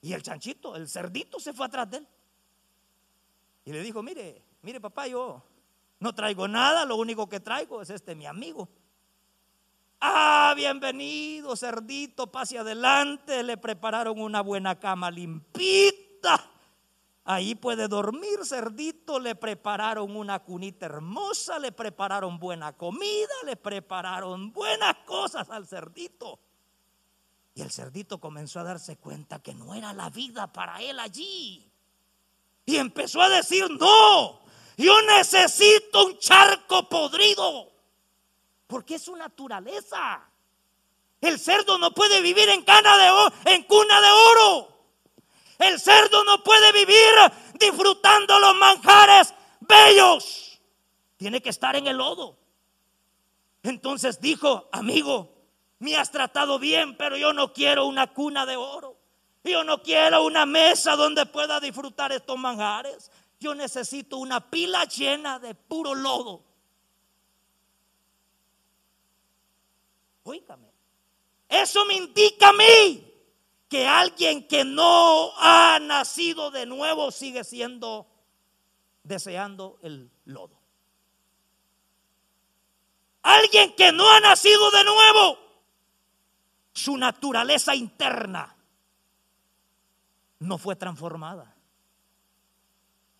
[0.00, 2.08] y el chanchito, el cerdito se fue atrás de él.
[3.64, 5.42] Y le dijo, mire, mire papá, yo
[5.98, 8.68] no traigo nada, lo único que traigo es este mi amigo.
[10.00, 13.42] Ah, bienvenido, cerdito, pase adelante.
[13.42, 16.50] Le prepararon una buena cama limpita.
[17.24, 19.18] Ahí puede dormir, cerdito.
[19.18, 26.38] Le prepararon una cunita hermosa, le prepararon buena comida, le prepararon buenas cosas al cerdito.
[27.54, 31.72] Y el cerdito comenzó a darse cuenta que no era la vida para él allí.
[32.66, 34.40] Y empezó a decir, no,
[34.76, 37.72] yo necesito un charco podrido
[38.66, 40.22] porque es su naturaleza.
[41.20, 44.76] El cerdo no puede vivir en, cana de, en cuna de oro.
[45.58, 47.14] El cerdo no puede vivir
[47.54, 50.60] disfrutando los manjares bellos.
[51.16, 52.36] Tiene que estar en el lodo.
[53.62, 55.32] Entonces dijo, amigo,
[55.78, 58.96] me has tratado bien, pero yo no quiero una cuna de oro.
[59.42, 63.10] Yo no quiero una mesa donde pueda disfrutar estos manjares.
[63.38, 66.44] Yo necesito una pila llena de puro lodo.
[70.24, 70.72] Oígame.
[71.48, 73.14] Eso me indica a mí
[73.68, 78.06] que alguien que no ha nacido de nuevo sigue siendo
[79.02, 80.58] deseando el lodo.
[83.22, 85.38] Alguien que no ha nacido de nuevo,
[86.72, 88.56] su naturaleza interna
[90.38, 91.55] no fue transformada.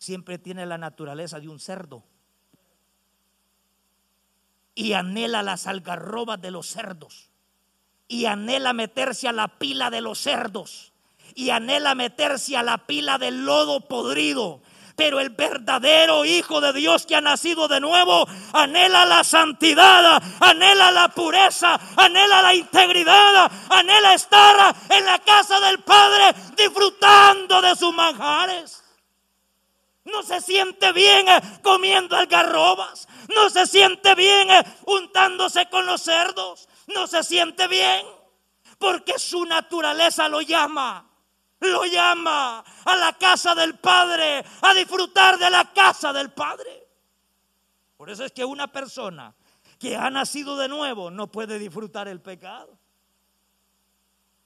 [0.07, 2.05] Siempre tiene la naturaleza de un cerdo
[4.73, 7.33] y anhela las algarrobas de los cerdos
[8.07, 10.92] y anhela meterse a la pila de los cerdos
[11.35, 14.62] y anhela meterse a la pila del lodo podrido.
[14.95, 20.92] Pero el verdadero Hijo de Dios que ha nacido de nuevo anhela la santidad, anhela
[20.92, 27.92] la pureza, anhela la integridad, anhela estar en la casa del Padre disfrutando de sus
[27.92, 28.86] manjares.
[30.07, 33.09] No se siente bien eh, comiendo algarrobas.
[33.35, 36.69] No se siente bien eh, untándose con los cerdos.
[36.87, 38.07] No se siente bien.
[38.79, 41.11] Porque su naturaleza lo llama.
[41.59, 44.45] Lo llama a la casa del Padre.
[44.62, 46.87] A disfrutar de la casa del Padre.
[47.97, 49.35] Por eso es que una persona
[49.79, 52.79] que ha nacido de nuevo no puede disfrutar el pecado.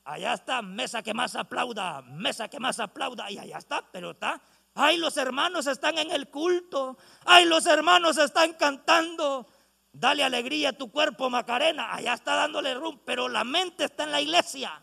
[0.05, 4.41] Allá está, mesa que más aplauda, mesa que más aplauda, y allá está, pero está
[4.83, 6.97] Ay, los hermanos están en el culto.
[7.27, 9.47] Ay, los hermanos están cantando.
[9.93, 11.95] Dale alegría a tu cuerpo, Macarena.
[11.95, 14.83] Allá está dándole rum, pero la mente está en la iglesia.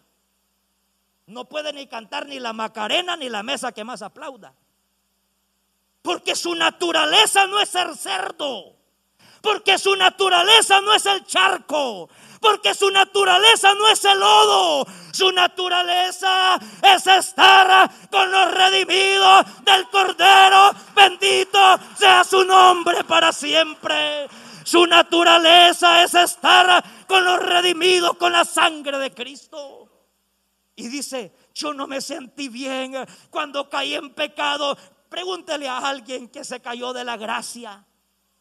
[1.26, 4.54] No puede ni cantar ni la Macarena ni la mesa que más aplauda.
[6.04, 8.76] Porque su naturaleza no es ser cerdo.
[9.42, 12.10] Porque su naturaleza no es el charco.
[12.40, 14.86] Porque su naturaleza no es el lodo.
[15.12, 20.72] Su naturaleza es estar con los redimidos del Cordero.
[20.96, 21.60] Bendito
[21.98, 24.28] sea su nombre para siempre.
[24.64, 29.90] Su naturaleza es estar con los redimidos con la sangre de Cristo.
[30.76, 32.94] Y dice, yo no me sentí bien
[33.32, 34.78] cuando caí en pecado
[35.10, 37.86] pregúntele a alguien que se cayó de la gracia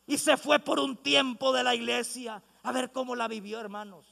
[0.07, 2.43] y se fue por un tiempo de la iglesia.
[2.63, 4.07] A ver cómo la vivió, hermanos.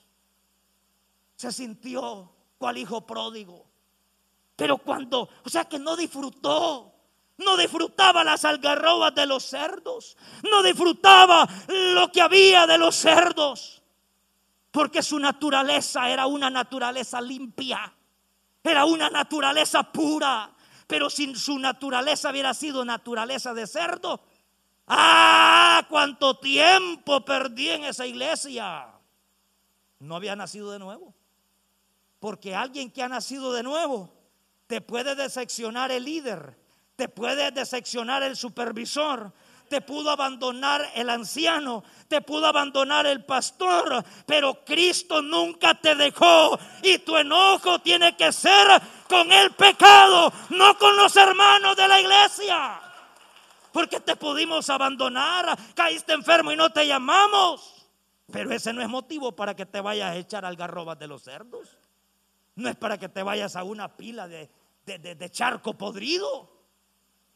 [1.36, 3.64] Se sintió cual hijo pródigo.
[4.56, 6.90] Pero cuando, o sea que no disfrutó.
[7.36, 10.16] No disfrutaba las algarrobas de los cerdos.
[10.48, 13.82] No disfrutaba lo que había de los cerdos.
[14.70, 17.92] Porque su naturaleza era una naturaleza limpia.
[18.62, 20.52] Era una naturaleza pura.
[20.86, 24.20] Pero si su naturaleza hubiera sido naturaleza de cerdo,
[24.86, 25.86] ¡ah!
[25.88, 28.86] ¿Cuánto tiempo perdí en esa iglesia?
[30.00, 31.14] No había nacido de nuevo.
[32.20, 34.10] Porque alguien que ha nacido de nuevo
[34.66, 36.56] te puede decepcionar el líder,
[36.96, 39.32] te puede decepcionar el supervisor,
[39.68, 46.58] te pudo abandonar el anciano, te pudo abandonar el pastor, pero Cristo nunca te dejó
[46.82, 52.00] y tu enojo tiene que ser con el pecado, no con los hermanos de la
[52.00, 52.83] iglesia.
[53.74, 57.88] Porque te pudimos abandonar, caíste enfermo y no te llamamos.
[58.30, 61.76] Pero ese no es motivo para que te vayas a echar algarrobas de los cerdos.
[62.54, 64.48] No es para que te vayas a una pila de,
[64.86, 66.48] de, charco podrido.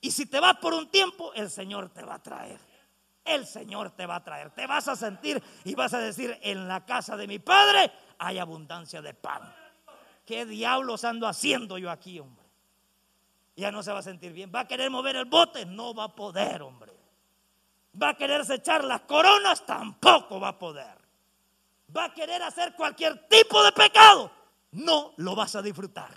[0.01, 2.61] Y si te vas por un tiempo, el Señor te va a traer.
[3.25, 4.53] El Señor te va a traer.
[4.53, 8.39] Te vas a sentir y vas a decir, en la casa de mi Padre hay
[8.39, 9.43] abundancia de pan.
[10.25, 12.38] ¿Qué diablos ando haciendo yo aquí, hombre?
[13.59, 14.51] Ya no se va a sentir bien.
[14.55, 15.67] ¿Va a querer mover el bote?
[15.67, 16.93] No va a poder, hombre.
[18.01, 19.67] ¿Va a quererse echar las coronas?
[19.67, 20.97] Tampoco va a poder.
[21.95, 24.31] ¿Va a querer hacer cualquier tipo de pecado?
[24.73, 26.11] no lo vas a disfrutar.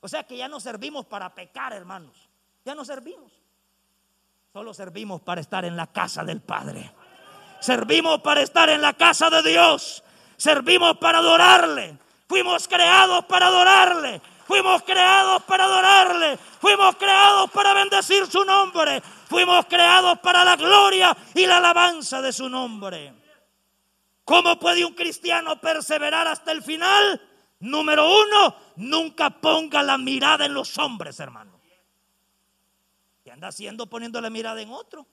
[0.00, 2.28] O sea que ya no servimos para pecar, hermanos.
[2.64, 3.32] Ya no servimos.
[4.52, 6.92] Solo servimos para estar en la casa del Padre.
[7.60, 10.02] Servimos para estar en la casa de Dios.
[10.36, 11.98] Servimos para adorarle.
[12.28, 14.22] Fuimos creados para adorarle.
[14.50, 16.36] Fuimos creados para adorarle.
[16.36, 19.00] Fuimos creados para bendecir su nombre.
[19.00, 23.14] Fuimos creados para la gloria y la alabanza de su nombre.
[24.24, 27.22] ¿Cómo puede un cristiano perseverar hasta el final?
[27.60, 31.52] Número uno, nunca ponga la mirada en los hombres, hermano.
[33.22, 35.06] ¿Qué anda haciendo poniendo la mirada en otro?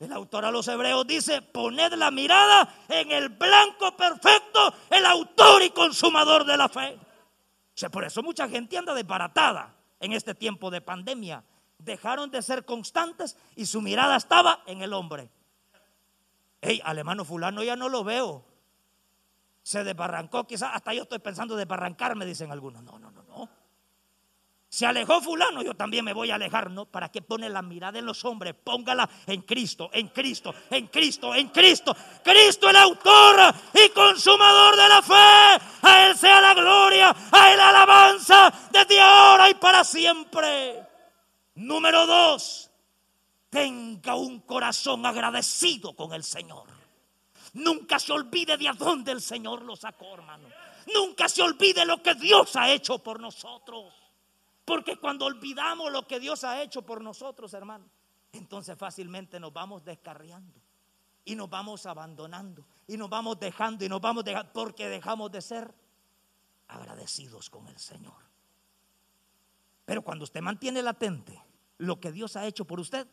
[0.00, 5.62] El autor a los hebreos dice, poned la mirada en el blanco perfecto, el autor
[5.62, 6.98] y consumador de la fe.
[7.76, 11.44] O sea, por eso mucha gente anda desbaratada en este tiempo de pandemia.
[11.78, 15.28] Dejaron de ser constantes y su mirada estaba en el hombre.
[16.62, 18.56] Hey, al fulano ya no lo veo
[19.66, 22.84] se desbarrancó, quizás hasta yo estoy pensando desbarrancarme, dicen algunos.
[22.84, 23.15] No, no, no, no.
[24.76, 26.84] Se alejó fulano, yo también me voy a alejar, ¿no?
[26.84, 28.54] ¿Para qué pone la mirada en los hombres?
[28.62, 31.96] Póngala en Cristo, en Cristo, en Cristo, en Cristo.
[32.22, 35.64] Cristo el autor y consumador de la fe.
[35.80, 40.86] A Él sea la gloria, a Él la alabanza desde ahora y para siempre.
[41.54, 42.70] Número dos,
[43.48, 46.68] tenga un corazón agradecido con el Señor.
[47.54, 50.48] Nunca se olvide de a dónde el Señor lo sacó, hermano.
[50.92, 54.05] Nunca se olvide lo que Dios ha hecho por nosotros.
[54.66, 57.88] Porque cuando olvidamos lo que Dios ha hecho por nosotros, hermano,
[58.32, 60.60] entonces fácilmente nos vamos descarriando
[61.24, 65.40] y nos vamos abandonando y nos vamos dejando y nos vamos dejando porque dejamos de
[65.40, 65.72] ser
[66.66, 68.26] agradecidos con el Señor.
[69.84, 71.40] Pero cuando usted mantiene latente
[71.78, 73.06] lo que Dios ha hecho por usted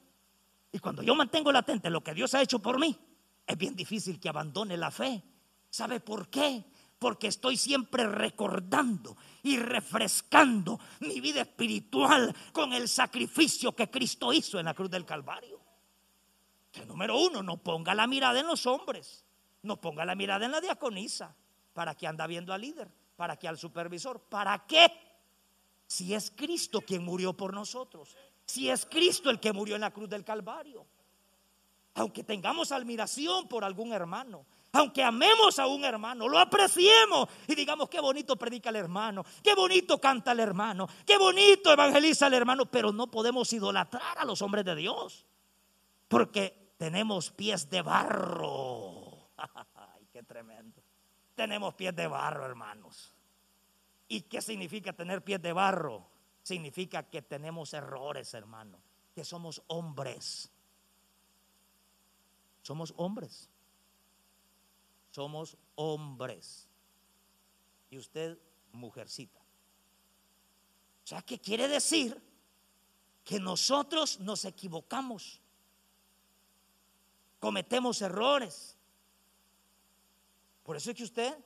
[0.71, 2.97] y cuando yo mantengo latente lo que Dios ha hecho por mí,
[3.45, 5.23] es bien difícil que abandone la fe.
[5.69, 6.65] ¿Sabe por qué?
[7.03, 14.57] Porque estoy siempre recordando y refrescando mi vida espiritual con el sacrificio que Cristo hizo
[14.57, 15.59] en la cruz del Calvario.
[16.71, 19.25] Que número uno, no ponga la mirada en los hombres,
[19.63, 21.35] no ponga la mirada en la diaconisa.
[21.73, 22.89] ¿Para que anda viendo al líder?
[23.17, 24.21] ¿Para que al supervisor?
[24.21, 24.89] ¿Para qué?
[25.85, 29.91] Si es Cristo quien murió por nosotros, si es Cristo el que murió en la
[29.91, 30.87] cruz del Calvario
[31.95, 37.89] aunque tengamos admiración por algún hermano, aunque amemos a un hermano, lo apreciemos y digamos
[37.89, 42.65] qué bonito predica el hermano, qué bonito canta el hermano, qué bonito evangeliza el hermano,
[42.65, 45.25] pero no podemos idolatrar a los hombres de Dios,
[46.07, 49.29] porque tenemos pies de barro.
[49.37, 50.81] Ay, qué tremendo.
[51.35, 53.13] Tenemos pies de barro, hermanos.
[54.07, 56.05] ¿Y qué significa tener pies de barro?
[56.41, 58.77] Significa que tenemos errores, hermano,
[59.15, 60.51] que somos hombres
[62.63, 63.49] somos hombres.
[65.13, 66.67] Somos hombres.
[67.91, 68.35] Y usted,
[68.71, 69.39] mujercita.
[71.03, 72.19] O sea, ¿qué quiere decir?
[73.23, 75.39] Que nosotros nos equivocamos.
[77.39, 78.75] Cometemos errores.
[80.63, 81.37] Por eso es que usted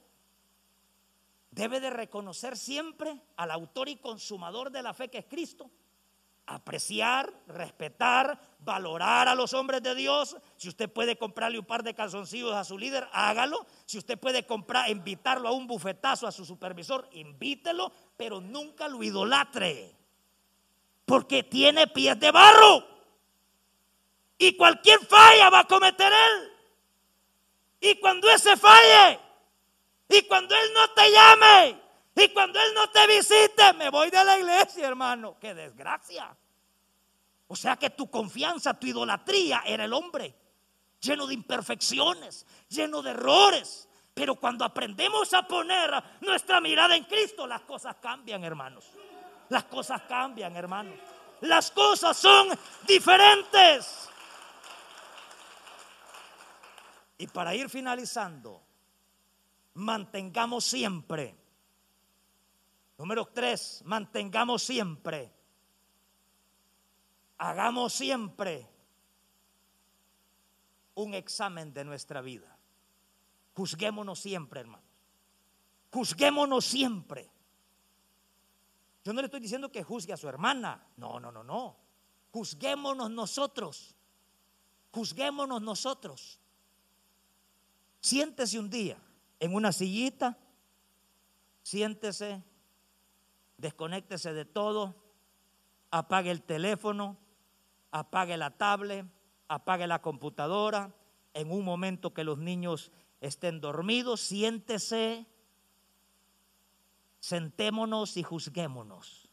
[1.52, 5.70] debe de reconocer siempre al autor y consumador de la fe que es Cristo
[6.48, 10.38] apreciar, respetar, valorar a los hombres de Dios.
[10.56, 13.68] Si usted puede comprarle un par de calzoncillos a su líder, hágalo.
[13.86, 19.04] Si usted puede comprar, invitarlo a un bufetazo a su supervisor, invítelo, pero nunca lo
[19.04, 19.94] idolatre.
[21.06, 22.88] Porque tiene pies de barro.
[24.38, 26.52] Y cualquier falla va a cometer él.
[27.80, 29.20] Y cuando ese falle,
[30.10, 31.87] y cuando él no te llame,
[32.18, 35.38] y cuando Él no te visite, me voy de la iglesia, hermano.
[35.40, 36.36] Qué desgracia.
[37.48, 40.36] O sea que tu confianza, tu idolatría era el hombre,
[41.00, 43.88] lleno de imperfecciones, lleno de errores.
[44.16, 45.92] Pero cuando aprendemos a poner
[46.22, 48.86] nuestra mirada en Cristo, las cosas cambian, hermanos.
[49.50, 51.00] Las cosas cambian, hermanos.
[51.42, 52.50] Las cosas son
[52.88, 54.10] diferentes.
[57.20, 58.60] Y para ir finalizando,
[59.76, 61.47] mantengamos siempre
[62.98, 65.32] Número tres, mantengamos siempre,
[67.38, 68.68] hagamos siempre
[70.96, 72.58] un examen de nuestra vida.
[73.54, 74.86] Juzguémonos siempre, hermanos.
[75.92, 77.30] Juzguémonos siempre.
[79.04, 80.86] Yo no le estoy diciendo que juzgue a su hermana.
[80.98, 81.78] No, no, no, no.
[82.32, 83.96] Juzguémonos nosotros.
[84.92, 86.40] Juzguémonos nosotros.
[88.00, 88.98] Siéntese un día
[89.40, 90.38] en una sillita.
[91.62, 92.44] Siéntese
[93.58, 94.96] desconéctese de todo,
[95.92, 97.18] apague el teléfono,
[97.92, 99.06] apague la tablet,
[99.48, 100.94] apague la computadora.
[101.34, 102.92] En un momento que los niños
[103.22, 105.28] estén dormidos, siéntese,
[107.20, 109.30] sentémonos y juzguémonos,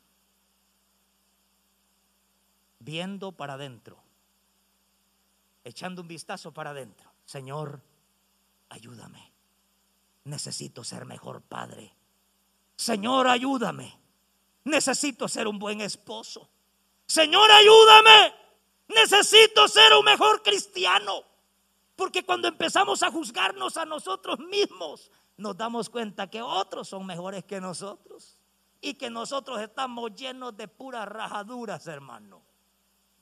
[2.78, 4.02] viendo para adentro,
[5.64, 7.10] echando un vistazo para adentro.
[7.24, 7.82] Señor,
[8.68, 9.32] ayúdame.
[10.24, 11.94] Necesito ser mejor padre.
[12.76, 14.03] Señor, ayúdame.
[14.64, 16.48] Necesito ser un buen esposo.
[17.06, 18.34] Señor, ayúdame.
[18.88, 21.22] Necesito ser un mejor cristiano.
[21.96, 27.44] Porque cuando empezamos a juzgarnos a nosotros mismos, nos damos cuenta que otros son mejores
[27.44, 28.38] que nosotros.
[28.80, 32.42] Y que nosotros estamos llenos de puras rajaduras, hermano.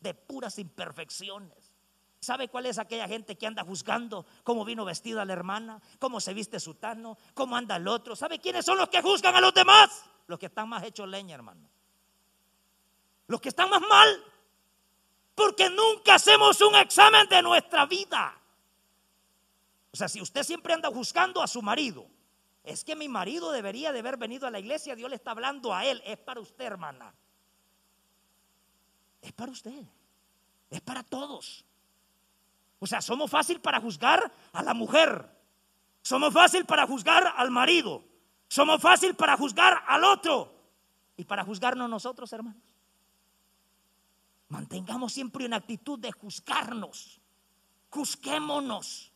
[0.00, 1.72] De puras imperfecciones.
[2.20, 6.32] ¿Sabe cuál es aquella gente que anda juzgando cómo vino vestida la hermana, cómo se
[6.32, 8.14] viste su tano, cómo anda el otro?
[8.14, 10.04] ¿Sabe quiénes son los que juzgan a los demás?
[10.26, 11.68] Los que están más hechos leña, hermano.
[13.26, 14.24] Los que están más mal.
[15.34, 18.38] Porque nunca hacemos un examen de nuestra vida.
[19.92, 22.06] O sea, si usted siempre anda juzgando a su marido,
[22.64, 25.74] es que mi marido debería de haber venido a la iglesia, Dios le está hablando
[25.74, 27.14] a él, es para usted, hermana.
[29.20, 29.84] Es para usted.
[30.70, 31.64] Es para todos.
[32.78, 35.28] O sea, somos fácil para juzgar a la mujer.
[36.02, 38.02] Somos fácil para juzgar al marido.
[38.52, 40.52] Somos fácil para juzgar al otro
[41.16, 42.62] y para juzgarnos nosotros, hermanos.
[44.48, 47.18] Mantengamos siempre una actitud de juzgarnos.
[47.88, 49.10] Juzguémonos.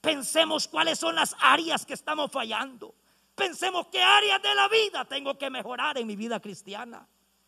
[0.00, 2.94] Pensemos cuáles son las áreas que estamos fallando.
[3.34, 7.04] Pensemos qué áreas de la vida tengo que mejorar en mi vida cristiana.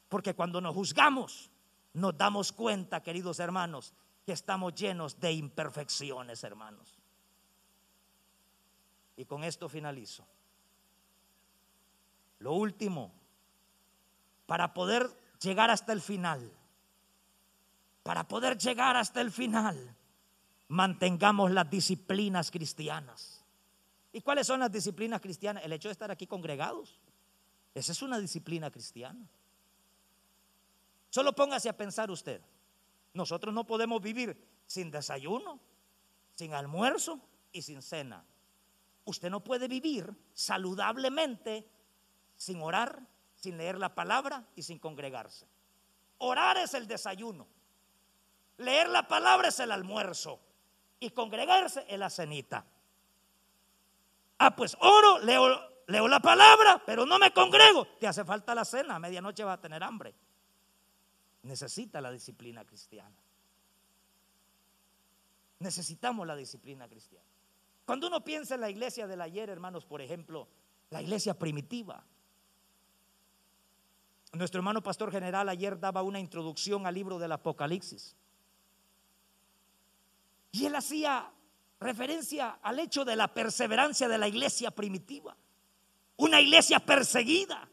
[0.09, 1.49] Porque cuando nos juzgamos,
[1.93, 3.95] nos damos cuenta, queridos hermanos,
[4.27, 6.99] que estamos llenos de imperfecciones, hermanos.
[9.17, 10.27] Y con esto finalizo.
[12.41, 13.13] Lo último,
[14.47, 15.09] para poder
[15.41, 16.53] llegar hasta el final,
[18.03, 19.95] para poder llegar hasta el final,
[20.69, 23.45] mantengamos las disciplinas cristianas.
[24.13, 25.65] ¿Y cuáles son las disciplinas cristianas?
[25.65, 26.99] El hecho de estar aquí congregados.
[27.75, 29.29] Esa es una disciplina cristiana.
[31.11, 32.41] Solo póngase a pensar usted.
[33.13, 34.37] Nosotros no podemos vivir
[34.67, 35.61] sin desayuno,
[36.35, 37.21] sin almuerzo
[37.53, 38.25] y sin cena.
[39.05, 41.69] Usted no puede vivir saludablemente
[42.41, 42.99] sin orar,
[43.35, 45.47] sin leer la palabra y sin congregarse.
[46.17, 47.47] Orar es el desayuno.
[48.57, 50.41] Leer la palabra es el almuerzo.
[51.01, 52.65] Y congregarse es la cenita.
[54.39, 55.51] Ah, pues oro, leo,
[55.87, 57.87] leo la palabra, pero no me congrego.
[57.99, 60.15] Te hace falta la cena, a medianoche vas a tener hambre.
[61.43, 63.17] Necesita la disciplina cristiana.
[65.59, 67.29] Necesitamos la disciplina cristiana.
[67.85, 70.49] Cuando uno piensa en la iglesia del ayer, hermanos, por ejemplo,
[70.89, 72.03] la iglesia primitiva,
[74.33, 78.17] nuestro hermano pastor general ayer daba una introducción al libro del Apocalipsis.
[80.53, 81.31] Y él hacía
[81.81, 85.37] referencia al hecho de la perseverancia de la iglesia primitiva.
[86.17, 87.69] Una iglesia perseguida,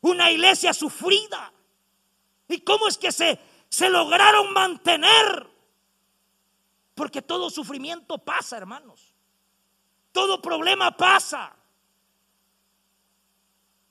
[0.00, 1.52] una iglesia sufrida.
[2.48, 5.48] ¿Y cómo es que se, se lograron mantener?
[6.94, 9.14] Porque todo sufrimiento pasa, hermanos.
[10.12, 11.54] Todo problema pasa.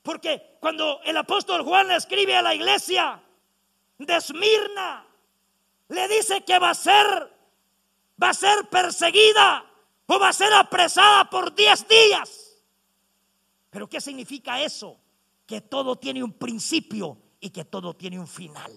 [0.02, 3.22] Porque cuando el apóstol Juan le escribe a la iglesia,
[3.98, 5.06] de Esmirna
[5.88, 7.06] le dice que va a ser,
[8.22, 9.66] va a ser perseguida
[10.06, 12.56] o va a ser apresada por 10 días.
[13.70, 14.98] Pero ¿qué significa eso?
[15.46, 18.72] Que todo tiene un principio y que todo tiene un final.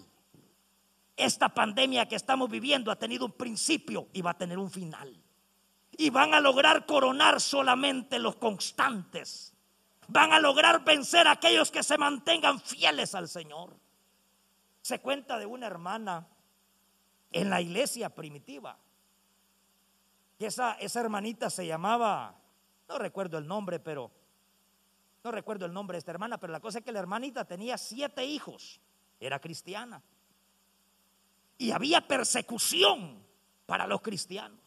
[1.16, 5.16] Esta pandemia que estamos viviendo ha tenido un principio y va a tener un final.
[5.96, 9.53] Y van a lograr coronar solamente los constantes.
[10.14, 13.76] Van a lograr vencer a aquellos que se mantengan fieles al Señor.
[14.84, 16.28] Se cuenta de una hermana
[17.32, 18.78] en la iglesia primitiva.
[20.38, 22.39] Que esa, esa hermanita se llamaba,
[22.88, 24.11] no recuerdo el nombre, pero
[25.24, 27.76] no recuerdo el nombre de esta hermana, pero la cosa es que la hermanita tenía
[27.80, 28.80] siete hijos,
[29.20, 30.03] era cristiana.
[31.57, 33.18] Y había persecución
[33.66, 34.59] para los cristianos.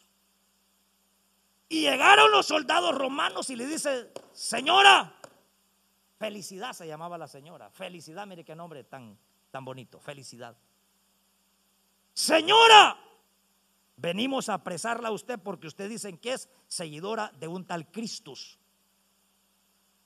[1.69, 5.16] Y llegaron los soldados romanos y le dice, señora,
[6.17, 9.17] felicidad se llamaba la señora, felicidad, mire qué nombre tan,
[9.51, 10.57] tan bonito, felicidad.
[12.13, 12.97] Señora,
[13.95, 18.57] venimos a apresarla a usted porque usted dicen que es seguidora de un tal Cristus.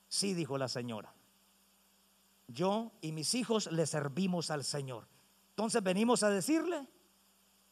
[0.10, 1.14] Sí, dijo la señora.
[2.50, 5.08] Yo y mis hijos le servimos al Señor.
[5.52, 6.86] Entonces venimos a decirle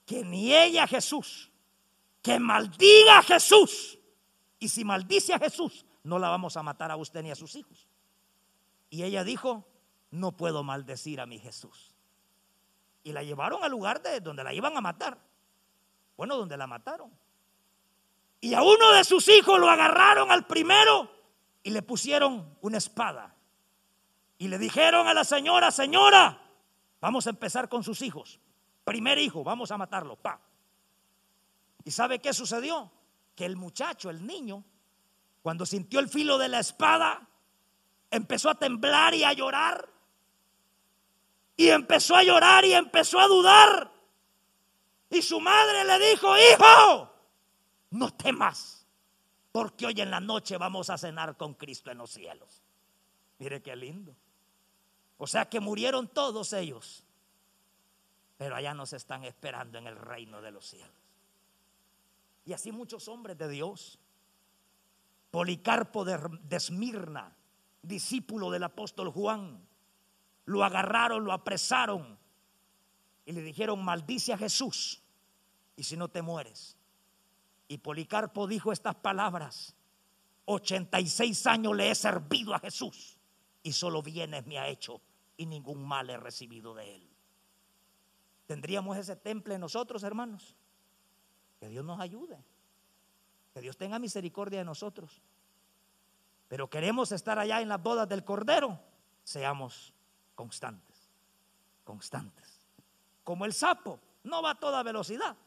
[0.05, 1.51] que ni ella Jesús,
[2.21, 3.99] que maldiga a Jesús.
[4.57, 7.55] Y si maldice a Jesús, no la vamos a matar a usted ni a sus
[7.55, 7.88] hijos.
[8.89, 9.65] Y ella dijo,
[10.11, 11.95] no puedo maldecir a mi Jesús.
[13.03, 15.17] Y la llevaron al lugar de donde la iban a matar.
[16.17, 17.11] Bueno, donde la mataron.
[18.41, 21.09] Y a uno de sus hijos lo agarraron al primero
[21.63, 23.35] y le pusieron una espada.
[24.37, 26.41] Y le dijeron a la señora, señora,
[27.01, 28.39] vamos a empezar con sus hijos.
[28.83, 30.15] Primer hijo, vamos a matarlo.
[30.15, 30.41] Pa.
[31.83, 32.91] ¿Y sabe qué sucedió?
[33.35, 34.63] Que el muchacho, el niño,
[35.41, 37.28] cuando sintió el filo de la espada,
[38.11, 39.89] empezó a temblar y a llorar.
[41.55, 43.91] Y empezó a llorar y empezó a dudar.
[45.09, 47.13] Y su madre le dijo, hijo,
[47.91, 48.85] no temas,
[49.51, 52.61] porque hoy en la noche vamos a cenar con Cristo en los cielos.
[53.39, 54.15] Mire qué lindo.
[55.17, 57.03] O sea que murieron todos ellos,
[58.37, 60.95] pero allá nos están esperando en el reino de los cielos.
[62.45, 63.99] Y así muchos hombres de Dios.
[65.29, 67.35] Policarpo de, de Esmirna,
[67.81, 69.59] discípulo del apóstol Juan,
[70.45, 72.17] lo agarraron, lo apresaron
[73.25, 75.01] y le dijeron, maldice a Jesús
[75.75, 76.77] y si no te mueres.
[77.67, 79.75] Y Policarpo dijo estas palabras,
[80.45, 83.17] 86 años le he servido a Jesús
[83.61, 85.01] y solo bienes me ha hecho
[85.37, 87.09] y ningún mal he recibido de él.
[88.47, 90.55] ¿Tendríamos ese temple nosotros, hermanos?
[91.59, 92.43] Que Dios nos ayude.
[93.53, 95.21] Que Dios tenga misericordia de nosotros.
[96.49, 98.77] Pero queremos estar allá en las bodas del Cordero.
[99.23, 99.93] Seamos
[100.35, 101.09] constantes,
[101.83, 102.67] constantes.
[103.23, 105.37] Como el sapo, no va a toda velocidad.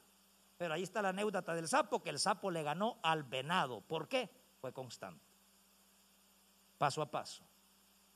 [0.56, 3.80] Pero ahí está la anécdota del sapo, que el sapo le ganó al venado.
[3.80, 4.30] ¿Por qué?
[4.60, 5.26] Fue constante.
[6.78, 7.42] Paso a paso.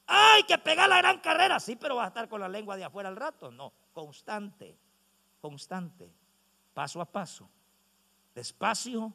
[0.06, 1.58] ¡Ay, que pegar la gran carrera!
[1.58, 3.50] Sí, pero va a estar con la lengua de afuera al rato.
[3.50, 4.78] No, constante,
[5.40, 6.12] constante,
[6.72, 7.50] paso a paso.
[8.32, 9.12] Despacio,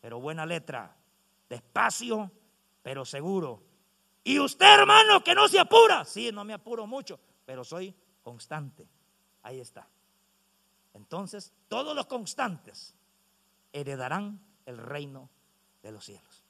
[0.00, 0.96] pero buena letra.
[1.50, 2.30] Despacio,
[2.82, 3.62] pero seguro.
[4.22, 6.04] Y usted, hermano, que no se apura.
[6.04, 8.88] Sí, no me apuro mucho, pero soy constante.
[9.42, 9.88] Ahí está.
[10.94, 12.94] Entonces, todos los constantes
[13.72, 15.30] heredarán el reino
[15.82, 16.44] de los cielos.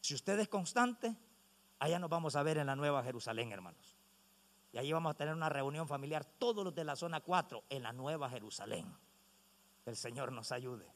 [0.00, 1.16] Si usted es constante,
[1.78, 3.96] allá nos vamos a ver en la Nueva Jerusalén, hermanos.
[4.72, 7.82] Y allí vamos a tener una reunión familiar, todos los de la zona 4, en
[7.82, 8.86] la Nueva Jerusalén.
[9.84, 10.86] Que el Señor nos ayude.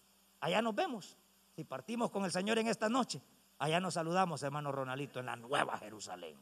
[0.41, 1.17] Allá nos vemos.
[1.55, 3.23] Si partimos con el Señor en esta noche,
[3.59, 6.37] allá nos saludamos, hermano Ronalito, en la Nueva Jerusalén.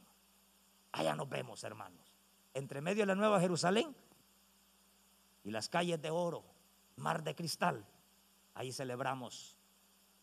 [0.91, 2.13] Allá nos vemos, hermanos.
[2.53, 3.95] Entre medio de la Nueva Jerusalén
[5.43, 6.43] y las calles de oro,
[6.95, 7.85] mar de cristal,
[8.53, 9.57] ahí celebramos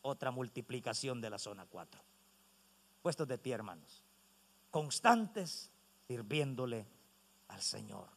[0.03, 2.01] otra multiplicación de la zona 4.
[3.03, 4.03] Puestos de pie, hermanos,
[4.71, 5.71] constantes
[6.07, 6.87] sirviéndole
[7.49, 8.09] al Señor.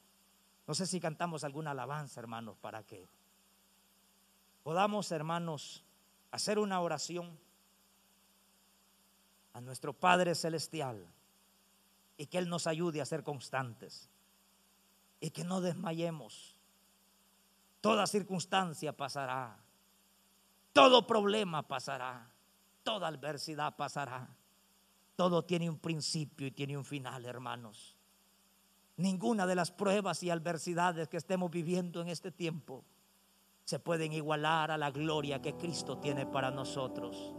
[0.68, 3.08] No sé si cantamos alguna alabanza, hermanos, para que
[4.64, 5.84] podamos, hermanos,
[6.32, 7.38] hacer una oración
[9.56, 11.03] a nuestro Padre Celestial
[12.16, 14.08] y que Él nos ayude a ser constantes
[15.20, 16.56] y que no desmayemos
[17.86, 19.56] Toda circunstancia pasará.
[20.74, 22.28] Todo problema pasará.
[22.82, 24.28] Toda adversidad pasará.
[25.16, 27.95] Todo tiene un principio y tiene un final, hermanos.
[28.97, 32.84] Ninguna de las pruebas y adversidades que estemos viviendo en este tiempo
[33.66, 37.36] se pueden igualar a la gloria que Cristo tiene para nosotros.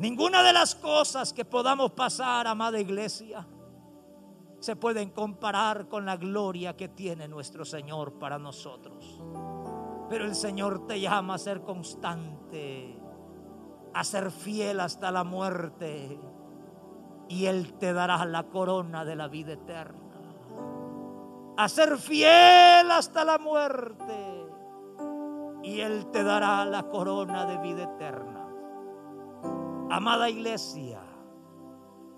[0.00, 3.46] Ninguna de las cosas que podamos pasar, amada iglesia,
[4.58, 9.20] se pueden comparar con la gloria que tiene nuestro Señor para nosotros.
[10.08, 12.98] Pero el Señor te llama a ser constante,
[13.92, 16.18] a ser fiel hasta la muerte,
[17.28, 20.00] y Él te dará la corona de la vida eterna.
[21.58, 24.46] A ser fiel hasta la muerte,
[25.62, 28.29] y Él te dará la corona de vida eterna.
[29.90, 31.00] Amada iglesia,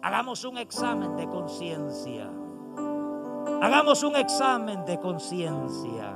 [0.02, 2.30] hagamos un examen de conciencia.
[3.62, 6.14] Hagamos un examen de conciencia.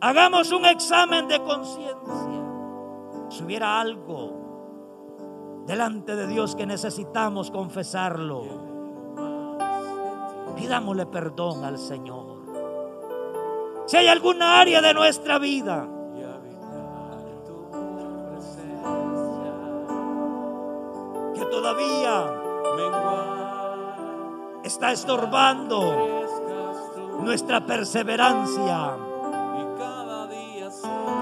[0.00, 2.42] Hagamos un examen de conciencia.
[3.28, 8.42] Si hubiera algo delante de Dios que necesitamos confesarlo,
[10.56, 12.36] pidámosle perdón al Señor.
[13.86, 15.88] Si hay alguna área de nuestra vida
[21.36, 22.32] que todavía
[24.64, 26.24] está estorbando
[27.20, 28.96] nuestra perseverancia,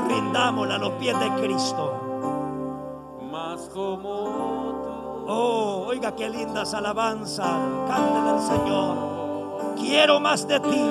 [0.08, 2.00] rindámosla a los pies de Cristo.
[5.26, 7.58] Oh, oiga qué lindas alabanzas,
[7.88, 9.14] cántale al Señor.
[9.76, 10.90] Quiero más de ti.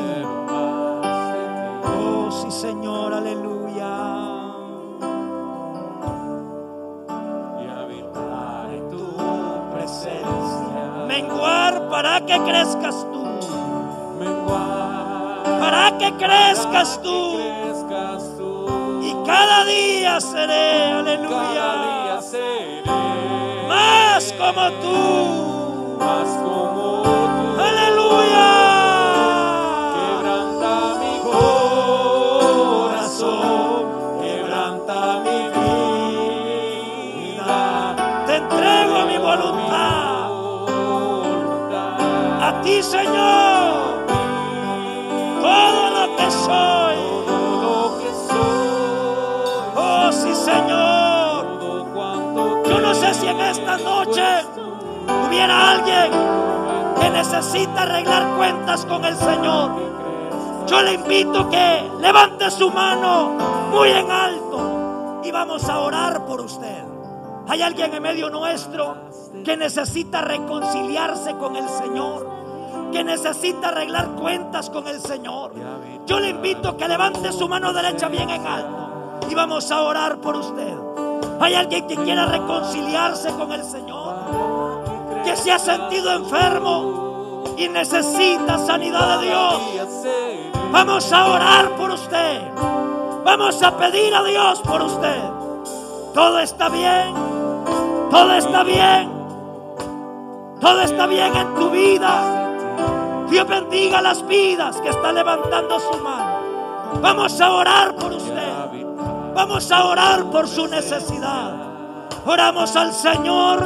[1.86, 4.43] Oh, sí, Señor, aleluya.
[12.26, 13.24] Para que crezcas tú.
[15.60, 17.40] Para que crezcas tú.
[19.02, 22.20] Y cada día seré, aleluya.
[23.68, 25.98] Más como tú.
[26.00, 26.93] más como
[42.64, 44.06] ti, Señor.
[45.42, 46.98] Todo lo que soy.
[49.76, 51.46] Oh, sí, Señor.
[52.68, 54.24] Yo no sé si en esta noche
[55.28, 56.12] hubiera alguien
[57.00, 59.72] que necesita arreglar cuentas con el Señor.
[60.68, 63.38] Yo le invito que levante su mano
[63.72, 66.84] muy en alto y vamos a orar por usted.
[67.48, 68.96] Hay alguien en medio nuestro
[69.44, 72.43] que necesita reconciliarse con el Señor,
[72.94, 75.54] que necesita arreglar cuentas con el Señor.
[76.06, 79.82] Yo le invito a que levante su mano derecha bien en alto y vamos a
[79.82, 80.74] orar por usted.
[81.42, 84.16] Hay alguien que quiera reconciliarse con el Señor,
[85.26, 89.62] que se ha sentido enfermo y necesita sanidad de Dios.
[90.72, 92.42] Vamos a orar por usted.
[93.26, 95.22] Vamos a pedir a Dios por usted.
[96.14, 97.14] Todo está bien.
[98.12, 99.12] Todo está bien.
[100.62, 102.43] Todo está bien en tu vida.
[103.30, 107.02] Dios bendiga las vidas que está levantando su mano.
[107.02, 108.54] Vamos a orar por usted.
[109.36, 111.56] Vamos a orar por su necesidad.
[112.26, 113.64] Oramos al Señor.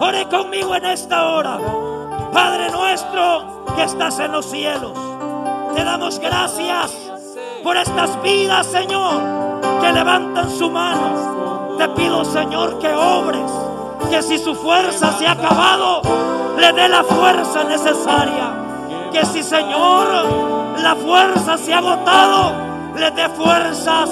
[0.00, 1.58] Ore conmigo en esta hora.
[2.32, 4.92] Padre nuestro que estás en los cielos.
[5.74, 6.92] Te damos gracias
[7.62, 9.20] por estas vidas, Señor,
[9.80, 11.76] que levantan su mano.
[11.78, 13.50] Te pido, Señor, que obres.
[14.10, 16.02] Que si su fuerza se ha acabado,
[16.60, 18.52] le dé la fuerza necesaria.
[19.12, 20.06] Que si, Señor,
[20.78, 22.52] la fuerza se ha agotado,
[22.96, 24.10] le dé fuerzas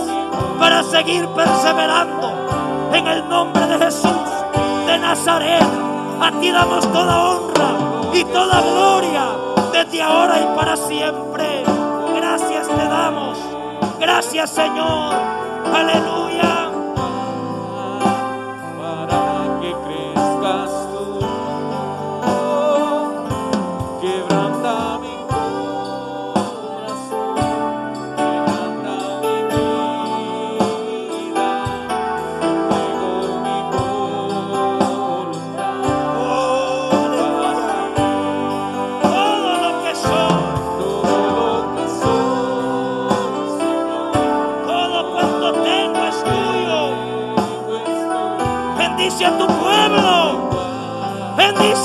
[0.59, 2.33] para seguir perseverando.
[2.93, 4.11] En el nombre de Jesús
[4.87, 5.63] de Nazaret,
[6.21, 7.71] a ti damos toda honra
[8.15, 9.25] y toda gloria
[9.73, 11.65] desde ahora y para siempre.
[12.17, 13.39] Gracias te damos.
[14.01, 15.15] Gracias Señor.
[15.73, 16.28] Aleluya.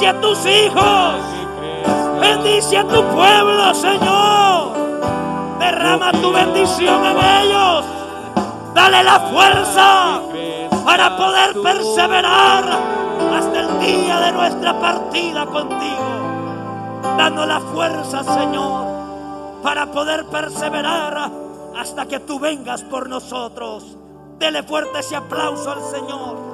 [0.03, 2.19] Bendice a tus hijos.
[2.19, 4.73] Bendice a tu pueblo, Señor.
[5.59, 7.85] Derrama tu bendición en ellos.
[8.73, 10.19] Dale la fuerza
[10.83, 12.65] para poder perseverar
[13.33, 17.05] hasta el día de nuestra partida contigo.
[17.17, 18.85] Danos la fuerza, Señor,
[19.63, 21.31] para poder perseverar
[21.77, 23.97] hasta que tú vengas por nosotros.
[24.37, 26.52] Dele fuerte ese aplauso al Señor.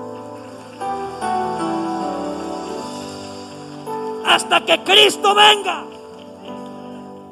[4.30, 5.86] Hasta que Cristo venga.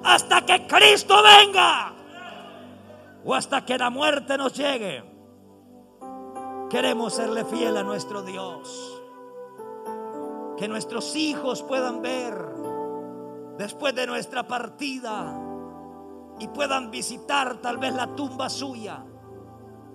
[0.04, 1.94] Hasta que Cristo venga.
[3.24, 5.04] O hasta que la muerte nos llegue.
[6.72, 9.02] Queremos serle fiel a nuestro Dios.
[10.58, 12.34] Que nuestros hijos puedan ver
[13.60, 15.40] después de nuestra partida
[16.40, 19.04] y puedan visitar tal vez la tumba suya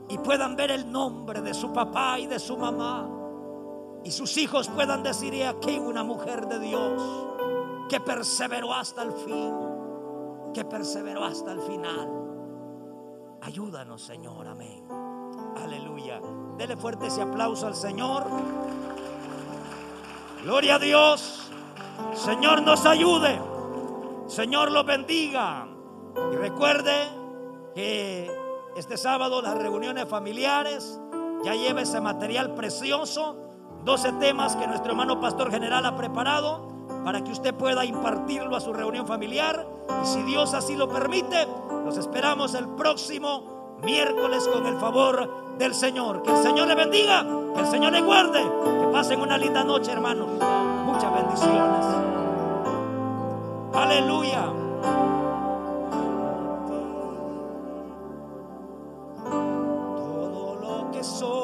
[0.08, 3.21] y puedan ver el nombre de su papá y de su mamá
[4.04, 7.02] y sus hijos puedan decir "He aquí una mujer de Dios
[7.88, 9.54] que perseveró hasta el fin,
[10.54, 12.08] que perseveró hasta el final.
[13.42, 14.86] Ayúdanos, Señor, amén.
[15.62, 16.20] Aleluya.
[16.56, 18.24] Dele fuerte ese aplauso al Señor.
[20.44, 21.50] Gloria a Dios.
[22.14, 23.40] Señor nos ayude.
[24.26, 25.68] Señor los bendiga.
[26.32, 26.92] Y recuerde
[27.74, 28.30] que
[28.76, 30.98] este sábado las reuniones familiares
[31.44, 33.51] ya lleva ese material precioso,
[33.84, 36.72] 12 temas que nuestro hermano pastor general ha preparado
[37.04, 39.66] para que usted pueda impartirlo a su reunión familiar.
[40.02, 41.46] Y si Dios así lo permite,
[41.84, 46.22] los esperamos el próximo miércoles con el favor del Señor.
[46.22, 49.90] Que el Señor le bendiga, que el Señor le guarde, que pasen una linda noche,
[49.90, 50.28] hermanos.
[50.86, 51.86] Muchas bendiciones.
[53.74, 54.52] Aleluya.
[59.96, 61.41] Todo lo que soy.